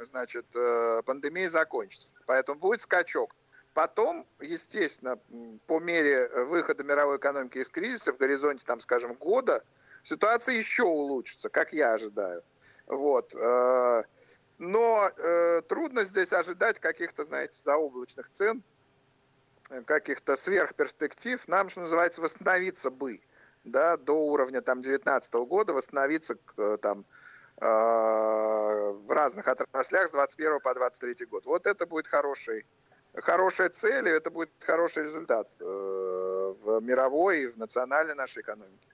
значит, 0.00 0.46
пандемия 1.04 1.48
закончится. 1.48 2.08
Поэтому 2.26 2.58
будет 2.58 2.80
скачок. 2.80 3.34
Потом, 3.76 4.26
естественно, 4.40 5.18
по 5.66 5.78
мере 5.80 6.28
выхода 6.46 6.82
мировой 6.82 7.18
экономики 7.18 7.58
из 7.58 7.68
кризиса 7.68 8.14
в 8.14 8.16
горизонте, 8.16 8.64
там, 8.64 8.80
скажем, 8.80 9.12
года, 9.12 9.62
ситуация 10.02 10.54
еще 10.54 10.84
улучшится, 10.84 11.50
как 11.50 11.74
я 11.74 11.92
ожидаю. 11.92 12.42
Вот. 12.86 13.34
Э, 13.34 14.04
но 14.56 15.10
э, 15.14 15.60
трудно 15.68 16.04
здесь 16.04 16.32
ожидать 16.32 16.78
каких-то, 16.78 17.26
знаете, 17.26 17.60
заоблачных 17.60 18.30
цен, 18.30 18.62
каких-то 19.84 20.36
сверхперспектив. 20.36 21.46
Нам, 21.46 21.68
что 21.68 21.80
называется, 21.80 22.22
восстановиться 22.22 22.90
бы 22.90 23.20
да, 23.64 23.98
до 23.98 24.14
уровня 24.14 24.62
там, 24.62 24.80
2019 24.80 25.34
года, 25.34 25.74
восстановиться 25.74 26.36
к, 26.36 26.78
там, 26.78 27.04
э, 27.60 27.66
в 27.66 29.10
разных 29.10 29.46
отраслях 29.46 30.08
с 30.08 30.12
21 30.12 30.60
по 30.60 30.72
23 30.72 31.26
год. 31.26 31.44
Вот 31.44 31.66
это 31.66 31.84
будет 31.84 32.06
хороший 32.06 32.64
хорошая 33.22 33.68
цель, 33.70 34.08
и 34.08 34.10
это 34.10 34.30
будет 34.30 34.50
хороший 34.60 35.04
результат 35.04 35.48
э, 35.60 35.64
в 35.64 36.80
мировой 36.80 37.42
и 37.42 37.46
в 37.46 37.56
национальной 37.56 38.14
нашей 38.14 38.42
экономике. 38.42 38.88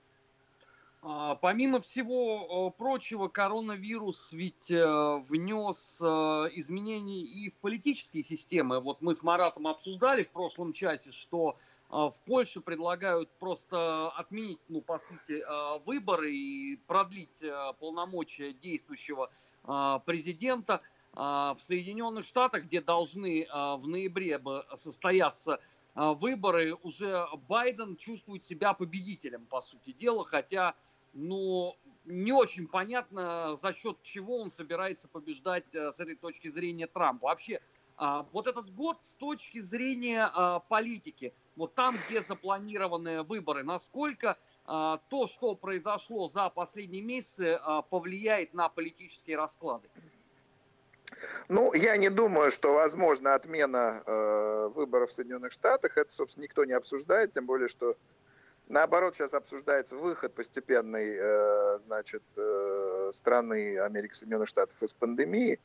А, 1.01 1.35
помимо 1.35 1.81
всего 1.81 2.69
э, 2.69 2.77
прочего, 2.77 3.27
коронавирус 3.27 4.31
ведь 4.31 4.71
э, 4.71 5.17
внес 5.27 5.99
изменения 6.01 7.21
и 7.21 7.49
в 7.49 7.55
политические 7.55 8.23
системы. 8.23 8.79
Вот 8.79 9.01
мы 9.01 9.15
с 9.15 9.23
Маратом 9.23 9.67
обсуждали 9.67 10.23
в 10.23 10.29
прошлом 10.29 10.73
часе, 10.73 11.11
что 11.11 11.57
в 11.89 12.15
Польше 12.25 12.59
предлагают 12.59 13.29
просто 13.37 14.09
отменить, 14.09 14.59
ну, 14.67 14.81
по 14.81 14.97
сути, 14.97 15.43
выборы 15.85 16.33
и 16.33 16.77
продлить 16.87 17.43
полномочия 17.77 18.51
действующего 18.51 19.29
президента– 20.03 20.81
в 21.13 21.57
Соединенных 21.59 22.25
Штатах, 22.25 22.63
где 22.63 22.81
должны 22.81 23.45
а, 23.49 23.77
в 23.77 23.87
ноябре 23.87 24.41
состояться 24.75 25.59
а, 25.93 26.13
выборы, 26.13 26.73
уже 26.73 27.27
Байден 27.47 27.97
чувствует 27.97 28.43
себя 28.43 28.73
победителем, 28.73 29.45
по 29.45 29.61
сути 29.61 29.91
дела, 29.91 30.25
хотя, 30.25 30.73
ну, 31.13 31.77
не 32.05 32.31
очень 32.31 32.67
понятно, 32.67 33.55
за 33.55 33.73
счет 33.73 34.01
чего 34.01 34.41
он 34.41 34.49
собирается 34.49 35.07
побеждать 35.07 35.73
с 35.73 35.99
этой 35.99 36.15
точки 36.15 36.47
зрения 36.47 36.87
Трампа. 36.87 37.27
Вообще, 37.27 37.61
вот 38.31 38.47
этот 38.47 38.73
год 38.73 38.97
с 39.03 39.13
точки 39.13 39.61
зрения 39.61 40.61
политики, 40.67 41.31
вот 41.55 41.75
там, 41.75 41.95
где 42.07 42.21
запланированы 42.21 43.21
выборы, 43.21 43.63
насколько 43.63 44.37
то, 44.65 45.27
что 45.27 45.55
произошло 45.55 46.27
за 46.27 46.49
последние 46.49 47.03
месяцы, 47.03 47.59
повлияет 47.89 48.53
на 48.55 48.67
политические 48.67 49.37
расклады? 49.37 49.87
Ну, 51.49 51.73
я 51.73 51.97
не 51.97 52.09
думаю, 52.09 52.51
что 52.51 52.73
возможна 52.73 53.35
отмена 53.35 54.03
э, 54.05 54.69
выборов 54.73 55.09
в 55.09 55.13
Соединенных 55.13 55.51
Штатах. 55.51 55.97
Это, 55.97 56.11
собственно, 56.11 56.43
никто 56.43 56.65
не 56.65 56.73
обсуждает, 56.73 57.31
тем 57.31 57.45
более, 57.45 57.67
что 57.67 57.95
наоборот 58.67 59.15
сейчас 59.15 59.33
обсуждается 59.33 59.95
выход 59.95 60.33
постепенный, 60.33 61.15
э, 61.17 61.79
значит, 61.79 62.23
э, 62.37 63.09
страны 63.13 63.79
Америки 63.79 64.13
Соединенных 64.13 64.47
Штатов 64.47 64.81
из 64.81 64.93
пандемии. 64.93 65.59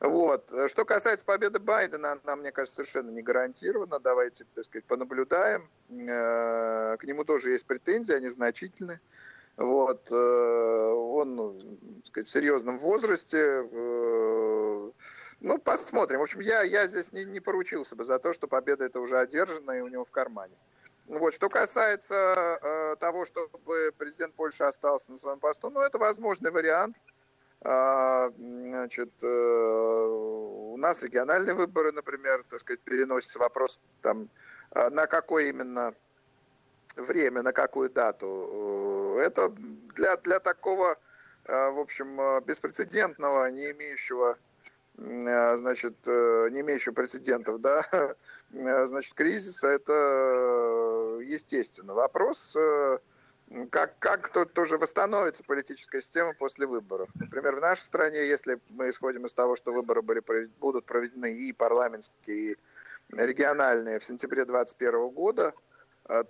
Вот. 0.00 0.52
Что 0.68 0.84
касается 0.84 1.24
победы 1.24 1.58
Байдена, 1.58 2.12
она, 2.12 2.36
мне 2.36 2.52
кажется, 2.52 2.76
совершенно 2.76 3.10
не 3.10 3.22
гарантирована. 3.22 3.98
Давайте, 4.00 4.44
так 4.54 4.64
сказать, 4.64 4.84
понаблюдаем. 4.84 5.68
Э, 5.90 6.96
к 6.98 7.04
нему 7.04 7.24
тоже 7.24 7.50
есть 7.50 7.66
претензии, 7.66 8.14
они 8.14 8.28
значительны. 8.28 9.00
Вот. 9.56 10.08
Э, 10.10 10.14
он, 10.16 11.36
ну, 11.36 11.58
так 11.98 12.06
сказать, 12.06 12.28
в 12.28 12.30
серьезном 12.30 12.78
возрасте. 12.78 13.38
Э, 13.38 14.43
ну, 15.44 15.58
посмотрим. 15.58 16.20
В 16.20 16.22
общем, 16.22 16.40
я, 16.40 16.62
я 16.62 16.86
здесь 16.86 17.12
не, 17.12 17.24
не 17.24 17.38
поручился 17.38 17.94
бы 17.94 18.04
за 18.04 18.18
то, 18.18 18.32
что 18.32 18.48
победа 18.48 18.84
это 18.84 18.98
уже 18.98 19.18
одержана 19.18 19.72
и 19.72 19.80
у 19.80 19.88
него 19.88 20.06
в 20.06 20.10
кармане. 20.10 20.54
Вот. 21.06 21.34
Что 21.34 21.50
касается 21.50 22.14
э, 22.62 22.96
того, 22.98 23.26
чтобы 23.26 23.92
президент 23.98 24.34
Польши 24.34 24.64
остался 24.64 25.10
на 25.10 25.18
своем 25.18 25.38
посту, 25.38 25.68
ну, 25.68 25.82
это 25.82 25.98
возможный 25.98 26.50
вариант. 26.50 26.96
А, 27.60 28.30
значит, 28.38 29.10
э, 29.22 29.26
у 29.26 30.78
нас 30.78 31.02
региональные 31.02 31.54
выборы, 31.54 31.92
например, 31.92 32.42
так 32.48 32.60
сказать, 32.60 32.80
переносится 32.80 33.38
вопрос 33.38 33.80
там, 34.00 34.30
э, 34.70 34.88
на 34.88 35.06
какой 35.06 35.50
именно 35.50 35.94
время, 36.96 37.42
на 37.42 37.52
какую 37.52 37.90
дату. 37.90 39.18
Это 39.20 39.50
для, 39.50 40.16
для 40.16 40.40
такого, 40.40 40.96
в 41.44 41.80
общем, 41.80 42.42
беспрецедентного, 42.44 43.50
не 43.50 43.72
имеющего 43.72 44.38
Э, 44.38 44.53
значит, 44.96 45.96
э, 46.06 46.48
не 46.50 46.60
имеющего 46.60 46.92
прецедентов, 46.92 47.60
да, 47.60 47.84
э, 47.92 48.14
значит, 48.86 49.14
кризиса, 49.14 49.68
это 49.68 51.18
естественно. 51.22 51.94
Вопрос, 51.94 52.56
как, 53.70 53.98
как 53.98 54.28
тут 54.30 54.52
тоже 54.52 54.78
восстановится 54.78 55.42
политическая 55.44 56.00
система 56.00 56.32
после 56.34 56.66
выборов. 56.66 57.08
Например, 57.14 57.56
в 57.56 57.60
нашей 57.60 57.82
стране, 57.82 58.26
если 58.26 58.58
мы 58.70 58.90
исходим 58.90 59.26
из 59.26 59.34
того, 59.34 59.56
что 59.56 59.72
выборы 59.72 60.02
были, 60.02 60.22
будут 60.60 60.86
проведены 60.86 61.32
и 61.32 61.52
парламентские, 61.52 62.52
и 62.52 62.56
региональные 63.10 63.98
в 63.98 64.04
сентябре 64.04 64.44
2021 64.44 65.08
года, 65.10 65.52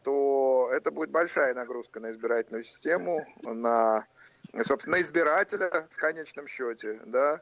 то 0.03 0.71
это 0.73 0.91
будет 0.91 1.11
большая 1.11 1.55
нагрузка 1.55 2.01
на 2.01 2.11
избирательную 2.11 2.63
систему, 2.63 3.27
на, 3.43 4.07
собственно, 4.63 5.01
избирателя 5.01 5.89
в 5.91 5.97
конечном 5.97 6.47
счете, 6.47 7.01
да, 7.07 7.41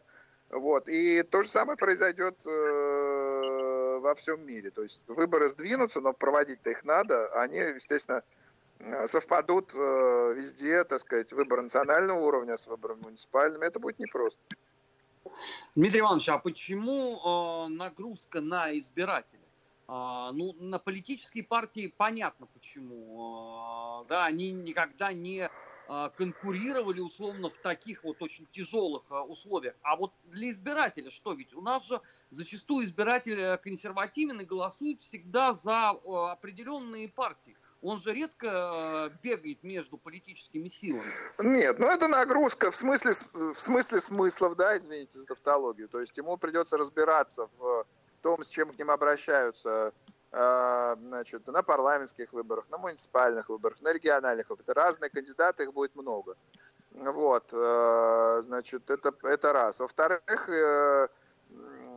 вот. 0.53 0.87
И 0.87 1.23
то 1.23 1.43
же 1.43 1.49
самое 1.49 1.79
произойдет 1.79 2.37
э, 2.45 3.99
во 4.01 4.15
всем 4.15 4.47
мире. 4.47 4.71
То 4.71 4.83
есть 4.83 5.03
выборы 5.09 5.49
сдвинутся, 5.49 6.03
но 6.03 6.13
проводить-то 6.13 6.71
их 6.71 6.85
надо. 6.85 7.29
Они, 7.41 7.57
естественно, 7.57 8.23
э, 8.79 9.07
совпадут 9.07 9.71
э, 9.75 10.35
везде, 10.37 10.85
так 10.85 11.01
сказать, 11.01 11.33
выбор 11.33 11.63
национального 11.63 12.21
уровня 12.21 12.59
с 12.59 12.67
выбором 12.67 13.01
муниципальным. 13.01 13.63
Это 13.63 13.81
будет 13.81 13.99
непросто. 13.99 14.41
Дмитрий 15.75 16.01
Иванович, 16.01 16.29
а 16.29 16.39
почему 16.39 17.17
э, 17.17 17.69
нагрузка 17.69 18.43
на 18.43 18.77
избирателя? 18.79 19.41
Ну, 19.89 20.55
на 20.59 20.79
политические 20.79 21.45
партии 21.45 21.93
понятно 21.95 22.47
почему. 22.47 24.07
Да, 24.09 24.25
они 24.25 24.53
никогда 24.53 25.13
не 25.13 25.51
конкурировали 26.17 27.01
условно 27.01 27.49
в 27.49 27.57
таких 27.59 28.05
вот 28.05 28.23
очень 28.23 28.47
тяжелых 28.53 29.03
условиях. 29.29 29.75
А 29.83 29.97
вот 29.97 30.13
для 30.25 30.51
избирателя 30.51 31.11
что? 31.11 31.33
Ведь 31.33 31.55
у 31.55 31.61
нас 31.61 31.87
же 31.87 32.01
зачастую 32.31 32.87
избиратель 32.87 33.39
э, 33.39 33.59
консервативен 33.59 34.41
и 34.41 34.45
голосует 34.45 35.01
всегда 35.01 35.53
за 35.55 35.91
определенные 35.91 37.09
партии 37.09 37.57
он 37.83 37.99
же 37.99 38.15
редко 38.15 38.47
э, 38.47 39.11
бегает 39.23 39.63
между 39.65 39.99
политическими 39.99 40.69
силами. 40.69 41.13
Нет, 41.39 41.81
ну 41.81 41.87
это 41.87 42.07
нагрузка 42.07 42.71
в 42.71 42.77
смысле, 42.77 43.13
в 43.33 43.59
смысле 43.59 44.01
смыслов, 44.01 44.57
да, 44.57 44.79
извините 44.79 45.19
за 45.19 45.27
тавтологию. 45.27 45.89
То 45.89 46.01
есть 46.01 46.17
ему 46.17 46.37
придется 46.37 46.79
разбираться 46.79 47.51
в 47.59 47.85
том, 48.23 48.43
с 48.45 48.49
чем 48.49 48.73
к 48.73 48.79
ним 48.79 48.91
обращаются 48.91 49.93
значит, 50.33 51.47
на 51.47 51.63
парламентских 51.63 52.33
выборах, 52.33 52.65
на 52.71 52.79
муниципальных 52.79 53.51
выборах, 53.51 53.81
на 53.83 53.93
региональных 53.93 54.49
выборах. 54.49 54.75
Разные 54.75 55.11
кандидаты, 55.11 55.65
их 55.65 55.73
будет 55.75 55.95
много. 55.95 56.37
Вот, 56.93 57.51
э, 57.53 58.43
значит, 58.45 58.91
это, 58.91 59.15
это 59.23 59.53
раз. 59.53 59.81
Во-вторых, 59.81 60.49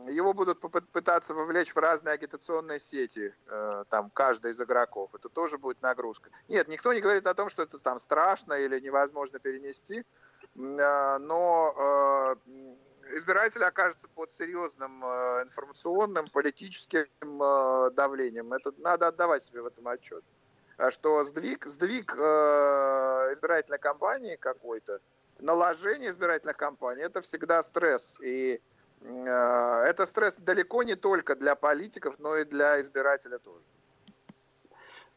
его 0.08 0.32
будут 0.32 0.60
пытаться 0.92 1.34
вовлечь 1.34 1.74
в 1.74 1.78
разные 1.78 2.14
агитационные 2.14 2.80
сети, 2.80 3.34
э, 3.46 3.84
там, 3.88 4.10
каждый 4.10 4.52
из 4.52 4.60
игроков. 4.60 5.10
Это 5.14 5.28
тоже 5.28 5.58
будет 5.58 5.82
нагрузка. 5.82 6.30
Нет, 6.48 6.68
никто 6.68 6.92
не 6.92 7.00
говорит 7.00 7.26
о 7.26 7.34
том, 7.34 7.48
что 7.48 7.62
это 7.62 7.78
там 7.78 7.98
страшно 7.98 8.54
или 8.54 8.78
невозможно 8.80 9.38
перенести, 9.38 10.04
э, 10.54 11.18
но 11.18 11.74
э, 11.76 12.36
избиратель 13.12 13.64
окажется 13.64 14.08
под 14.08 14.32
серьезным 14.32 15.04
информационным, 15.04 16.28
политическим 16.28 17.38
давлением. 17.94 18.52
Это 18.52 18.72
надо 18.78 19.08
отдавать 19.08 19.44
себе 19.44 19.62
в 19.62 19.66
этом 19.66 19.86
отчет. 19.88 20.24
А 20.76 20.90
что 20.90 21.22
сдвиг, 21.22 21.66
сдвиг 21.66 22.14
избирательной 22.14 23.78
кампании 23.78 24.36
какой-то, 24.36 25.00
наложение 25.38 26.10
избирательной 26.10 26.54
кампании, 26.54 27.04
это 27.04 27.20
всегда 27.20 27.62
стресс. 27.62 28.18
И 28.20 28.60
Э, 29.02 29.84
это 29.86 30.06
стресс 30.06 30.38
далеко 30.38 30.82
не 30.82 30.96
только 30.96 31.36
для 31.36 31.54
политиков, 31.54 32.18
но 32.18 32.36
и 32.36 32.44
для 32.44 32.80
избирателя 32.80 33.38
тоже. 33.38 33.64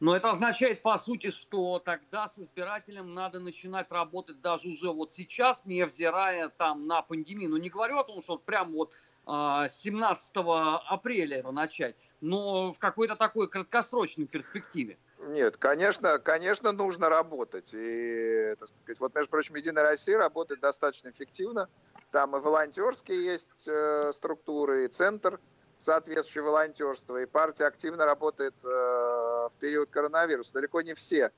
Но 0.00 0.16
это 0.16 0.30
означает, 0.30 0.80
по 0.80 0.96
сути, 0.96 1.30
что 1.30 1.78
тогда 1.78 2.26
с 2.26 2.38
избирателем 2.38 3.12
надо 3.12 3.38
начинать 3.38 3.92
работать 3.92 4.40
даже 4.40 4.68
уже 4.68 4.90
вот 4.90 5.12
сейчас, 5.12 5.66
невзирая 5.66 6.48
там 6.48 6.86
на 6.86 7.02
пандемию. 7.02 7.50
Ну, 7.50 7.58
не 7.58 7.68
говорю 7.68 7.98
о 7.98 8.04
том, 8.04 8.22
что 8.22 8.38
прям 8.38 8.72
вот 8.72 8.90
17 9.26 10.32
а, 10.36 10.78
апреля 10.88 11.38
это 11.38 11.50
начать, 11.50 11.94
но 12.22 12.72
в 12.72 12.78
какой-то 12.78 13.14
такой 13.14 13.48
краткосрочной 13.48 14.26
перспективе. 14.26 14.96
Нет, 15.18 15.58
конечно, 15.58 16.18
конечно, 16.18 16.72
нужно 16.72 17.10
работать. 17.10 17.68
И, 17.74 18.54
так 18.58 18.68
сказать, 18.68 19.00
вот, 19.00 19.14
между 19.14 19.30
прочим, 19.30 19.54
Единая 19.56 19.84
Россия 19.84 20.16
работает 20.16 20.60
достаточно 20.60 21.10
эффективно. 21.10 21.68
Там 22.10 22.34
и 22.34 22.40
волонтерские 22.40 23.22
есть 23.22 23.68
э, 23.68 24.12
структуры, 24.14 24.86
и 24.86 24.88
центр 24.88 25.38
соответствующее 25.80 26.44
волонтерство, 26.44 27.16
и 27.16 27.26
партия 27.26 27.64
активно 27.64 28.04
работает 28.04 28.54
э, 28.62 28.68
в 28.68 29.52
период 29.58 29.90
коронавируса. 29.90 30.52
Далеко 30.52 30.82
не 30.82 30.94
все 30.94 31.32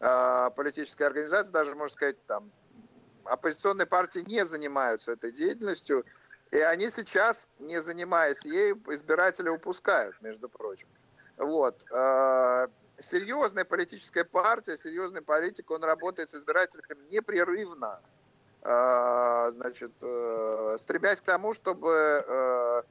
э, 0.00 0.50
политические 0.56 1.06
организации, 1.06 1.52
даже, 1.52 1.74
можно 1.76 1.94
сказать, 1.94 2.16
там, 2.26 2.50
оппозиционные 3.24 3.86
партии 3.86 4.24
не 4.26 4.44
занимаются 4.44 5.12
этой 5.12 5.30
деятельностью, 5.30 6.04
и 6.50 6.58
они 6.58 6.90
сейчас, 6.90 7.48
не 7.60 7.80
занимаясь 7.80 8.44
ей, 8.44 8.72
избиратели 8.72 9.48
упускают, 9.48 10.20
между 10.20 10.48
прочим. 10.48 10.88
Вот. 11.36 11.84
Э, 11.92 12.66
серьезная 12.98 13.64
политическая 13.64 14.24
партия, 14.24 14.76
серьезный 14.76 15.22
политик, 15.22 15.70
он 15.70 15.84
работает 15.84 16.28
с 16.30 16.34
избирателями 16.34 17.06
непрерывно. 17.08 18.00
Значит, 18.62 19.92
стремясь 20.80 21.20
к 21.20 21.24
тому, 21.24 21.54
чтобы 21.54 22.82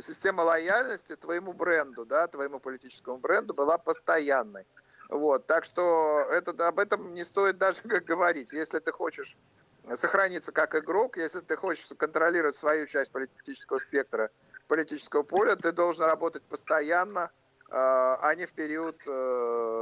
система 0.00 0.42
лояльности 0.42 1.16
твоему 1.16 1.52
бренду, 1.52 2.04
да, 2.04 2.26
твоему 2.26 2.60
политическому 2.60 3.18
бренду 3.18 3.54
была 3.54 3.78
постоянной. 3.78 4.66
Вот, 5.08 5.46
так 5.46 5.64
что 5.64 6.20
это, 6.30 6.66
об 6.66 6.78
этом 6.78 7.14
не 7.14 7.24
стоит 7.24 7.58
даже 7.58 7.82
говорить. 7.84 8.52
Если 8.52 8.78
ты 8.78 8.92
хочешь 8.92 9.36
сохраниться 9.94 10.52
как 10.52 10.74
игрок, 10.74 11.16
если 11.16 11.40
ты 11.40 11.56
хочешь 11.56 11.88
контролировать 11.96 12.56
свою 12.56 12.86
часть 12.86 13.12
политического 13.12 13.78
спектра, 13.78 14.30
политического 14.66 15.22
поля, 15.22 15.56
ты 15.56 15.72
должен 15.72 16.06
работать 16.06 16.42
постоянно, 16.44 17.30
а 17.70 18.34
не 18.34 18.46
в 18.46 18.52
период 18.54 18.96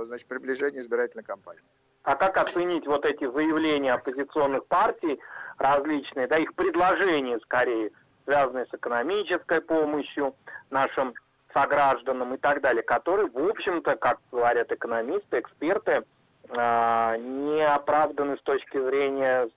значит, 0.07 0.27
приближения 0.27 0.81
избирательной 0.81 1.25
кампании. 1.25 1.63
А 2.03 2.17
как 2.17 2.37
оценить 2.37 2.87
вот 2.87 3.05
эти 3.05 3.31
заявления 3.31 3.93
оппозиционных 3.93 4.67
партий 4.67 5.21
различные, 5.59 6.27
да, 6.27 6.37
их 6.37 6.53
предложения 6.55 7.39
скорее, 7.41 7.93
связанные 8.25 8.66
с 8.66 8.75
экономической 8.75 9.61
помощью 9.61 10.35
нашим 10.70 11.14
согражданам 11.53 12.35
и 12.35 12.39
так 12.39 12.61
далее, 12.61 12.83
которые, 12.83 13.29
в 13.29 13.49
общем-то, 13.49 13.97
как 13.97 14.18
говорят 14.31 14.73
экономисты, 14.73 15.41
эксперты, 15.41 16.05
а, 16.51 17.16
не 17.16 17.62
оправданы 17.66 18.37
с 18.37 18.43
точки 18.43 18.81
зрения 18.83 19.49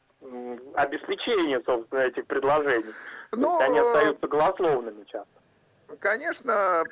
обеспечения, 0.73 1.61
собственно, 1.65 1.99
этих 1.99 2.25
предложений. 2.25 2.93
Но... 3.31 3.59
они 3.59 3.79
ну, 3.79 3.87
остаются 3.87 4.27
голословными 4.27 5.03
часто. 5.03 5.29
Конечно, 5.99 6.83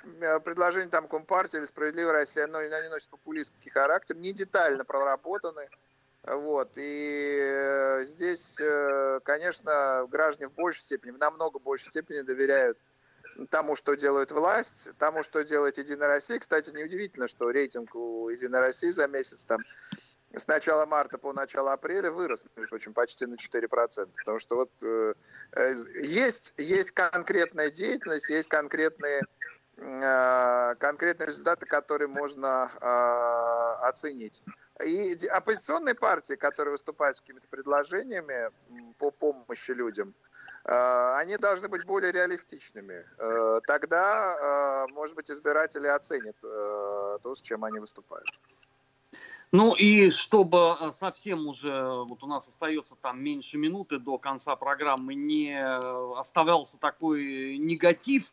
предложение 0.44 0.90
там 0.90 1.08
Компартии 1.08 1.58
или 1.58 1.66
Справедливая 1.66 2.14
Россия, 2.14 2.46
оно, 2.46 2.60
они 2.60 2.90
носят 2.90 3.10
популистский 3.10 3.72
характер, 3.72 4.16
не 4.16 4.34
детально 4.34 4.86
проработаны. 4.86 5.68
Вот. 6.24 6.72
И 6.78 7.38
э, 7.42 8.04
здесь, 8.06 8.58
э, 8.60 9.20
конечно, 9.24 10.08
граждане 10.10 10.48
в 10.50 10.54
большей 10.54 10.82
степени, 10.82 11.12
в 11.12 11.18
намного 11.18 11.60
большей 11.60 11.90
степени 11.90 12.22
доверяют 12.22 12.78
тому, 13.50 13.76
что 13.76 13.96
делает 13.96 14.32
власть, 14.32 14.90
тому, 15.00 15.24
что 15.24 15.44
делает 15.44 15.78
Единая 15.78 16.08
Россия. 16.08 16.40
Кстати, 16.40 16.70
неудивительно, 16.70 17.28
что 17.28 17.50
рейтинг 17.50 17.96
у 17.96 18.30
Единой 18.30 18.62
России 18.62 18.90
за 18.90 19.08
месяц 19.08 19.46
там 19.46 19.60
с 20.34 20.48
начала 20.48 20.86
марта 20.86 21.18
по 21.18 21.34
начало 21.34 21.74
апреля 21.74 22.10
вырос, 22.10 22.44
между 22.56 22.70
прочим, 22.70 22.94
почти 22.94 23.26
на 23.26 23.36
4%. 23.36 24.10
Потому 24.18 24.40
что 24.40 24.56
вот 24.56 24.72
э, 24.82 25.14
э, 25.52 25.74
есть, 26.02 26.54
есть 26.58 26.92
конкретная 26.92 27.70
деятельность, 27.70 28.30
есть 28.30 28.48
конкретные, 28.48 29.24
э, 29.78 30.76
конкретные 30.80 31.28
результаты, 31.28 31.66
которые 31.66 32.08
можно 32.08 32.72
э, 32.80 33.86
оценить. 33.88 34.42
И 34.82 35.28
оппозиционные 35.28 35.94
партии, 35.94 36.34
которые 36.34 36.72
выступают 36.72 37.18
с 37.18 37.22
какими-то 37.22 37.48
предложениями 37.48 38.50
по 38.98 39.12
помощи 39.12 39.72
людям, 39.72 40.16
э, 40.66 41.16
они 41.18 41.38
должны 41.38 41.68
быть 41.68 41.86
более 41.86 42.12
реалистичными. 42.12 43.06
Э, 43.20 43.60
тогда, 43.68 44.86
э, 44.88 44.94
может 44.94 45.16
быть, 45.16 45.30
избиратели 45.30 45.88
оценят 45.88 46.36
то, 46.42 47.36
с 47.36 47.42
чем 47.42 47.64
они 47.64 47.80
выступают. 47.80 48.28
Ну 49.52 49.76
и 49.76 50.10
чтобы 50.10 50.76
совсем 50.94 51.48
уже, 51.48 51.84
вот 52.06 52.24
у 52.24 52.26
нас 52.28 52.48
остается 52.48 52.96
там 52.96 53.24
меньше 53.24 53.60
минуты 53.60 54.00
до 54.00 54.18
конца 54.18 54.56
программы, 54.56 55.14
не 55.14 55.56
оставался 56.18 56.80
такой 56.80 57.60
негатив 57.60 58.32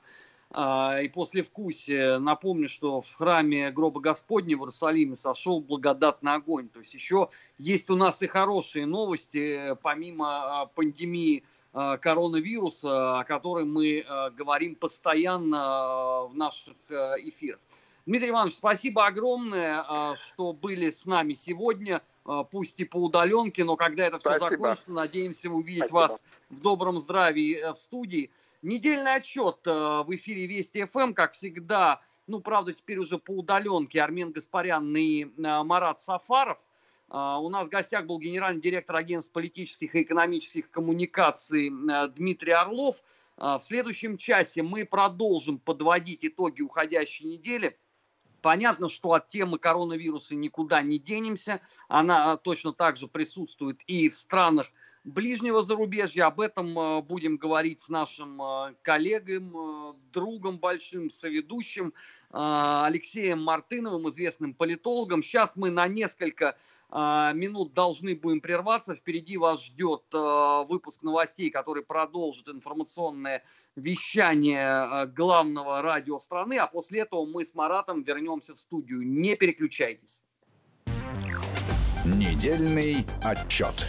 и 0.52 1.08
послевкусие, 1.14 2.18
напомню, 2.18 2.68
что 2.68 3.00
в 3.00 3.14
храме 3.14 3.70
гроба 3.70 4.00
Господня 4.00 4.56
в 4.56 4.60
Иерусалиме 4.60 5.14
сошел 5.14 5.60
благодатный 5.60 6.34
огонь. 6.34 6.68
То 6.68 6.80
есть 6.80 6.92
еще 6.92 7.28
есть 7.58 7.88
у 7.88 7.94
нас 7.94 8.20
и 8.22 8.26
хорошие 8.26 8.84
новости, 8.84 9.76
помимо 9.82 10.68
пандемии 10.74 11.44
коронавируса, 11.72 13.20
о 13.20 13.24
которой 13.24 13.64
мы 13.64 14.04
говорим 14.36 14.74
постоянно 14.74 16.26
в 16.26 16.34
наших 16.34 16.74
эфирах. 16.90 17.60
Дмитрий 18.06 18.30
Иванович, 18.30 18.56
спасибо 18.56 19.06
огромное, 19.06 19.84
а, 19.86 20.16
что 20.16 20.52
были 20.52 20.90
с 20.90 21.06
нами 21.06 21.34
сегодня, 21.34 22.02
а, 22.24 22.44
пусть 22.44 22.80
и 22.80 22.84
по 22.84 22.96
удаленке, 22.96 23.62
но 23.62 23.76
когда 23.76 24.06
это 24.06 24.18
все 24.18 24.36
спасибо. 24.36 24.62
закончится, 24.62 24.90
надеемся 24.90 25.50
увидеть 25.50 25.88
спасибо. 25.88 25.96
вас 25.96 26.24
в 26.48 26.60
добром 26.60 26.98
здравии 26.98 27.56
э, 27.56 27.72
в 27.72 27.76
студии. 27.76 28.30
Недельный 28.62 29.14
отчет 29.14 29.58
э, 29.66 29.70
в 29.70 30.14
эфире 30.14 30.46
Вести 30.46 30.84
ФМ, 30.84 31.14
как 31.14 31.32
всегда, 31.32 32.02
ну, 32.26 32.40
правда, 32.40 32.74
теперь 32.74 32.98
уже 32.98 33.16
по 33.18 33.30
удаленке 33.30 34.02
Армен 34.02 34.32
Гаспарян 34.32 34.94
и 34.94 35.24
э, 35.24 35.28
Марат 35.36 36.00
Сафаров. 36.02 36.58
У 37.12 37.48
нас 37.48 37.66
в 37.66 37.70
гостях 37.70 38.06
был 38.06 38.20
генеральный 38.20 38.62
директор 38.62 38.94
агентства 38.94 39.32
политических 39.32 39.96
и 39.96 40.02
экономических 40.02 40.70
коммуникаций 40.70 41.68
Дмитрий 42.14 42.52
Орлов. 42.52 43.02
В 43.36 43.58
следующем 43.58 44.16
часе 44.16 44.62
мы 44.62 44.84
продолжим 44.84 45.58
подводить 45.58 46.24
итоги 46.24 46.62
уходящей 46.62 47.26
недели. 47.26 47.76
Понятно, 48.42 48.88
что 48.88 49.12
от 49.14 49.26
темы 49.26 49.58
коронавируса 49.58 50.36
никуда 50.36 50.82
не 50.82 51.00
денемся. 51.00 51.60
Она 51.88 52.36
точно 52.36 52.72
так 52.72 52.96
же 52.96 53.08
присутствует 53.08 53.80
и 53.88 54.08
в 54.08 54.14
странах 54.14 54.68
ближнего 55.04 55.62
зарубежья. 55.62 56.26
Об 56.26 56.40
этом 56.40 56.78
э, 56.78 57.02
будем 57.02 57.36
говорить 57.36 57.80
с 57.80 57.88
нашим 57.88 58.40
э, 58.40 58.74
коллегом, 58.82 59.56
э, 59.56 59.94
другом 60.12 60.58
большим, 60.58 61.10
соведущим 61.10 61.92
Алексеем 62.32 63.42
Мартыновым, 63.42 64.08
известным 64.08 64.54
политологом. 64.54 65.20
Сейчас 65.20 65.56
мы 65.56 65.70
на 65.70 65.88
несколько 65.88 66.56
минут 66.92 67.74
должны 67.74 68.14
будем 68.14 68.40
прерваться. 68.40 68.94
Впереди 68.94 69.36
вас 69.36 69.64
ждет 69.64 70.02
выпуск 70.12 71.02
новостей, 71.02 71.50
который 71.50 71.82
продолжит 71.82 72.48
информационное 72.48 73.42
вещание 73.74 75.06
главного 75.06 75.82
радио 75.82 76.20
страны. 76.20 76.58
А 76.58 76.68
после 76.68 77.00
этого 77.00 77.26
мы 77.26 77.44
с 77.44 77.52
Маратом 77.52 78.04
вернемся 78.04 78.54
в 78.54 78.60
студию. 78.60 79.02
Не 79.02 79.34
переключайтесь. 79.34 80.22
Недельный 82.04 83.04
отчет. 83.24 83.88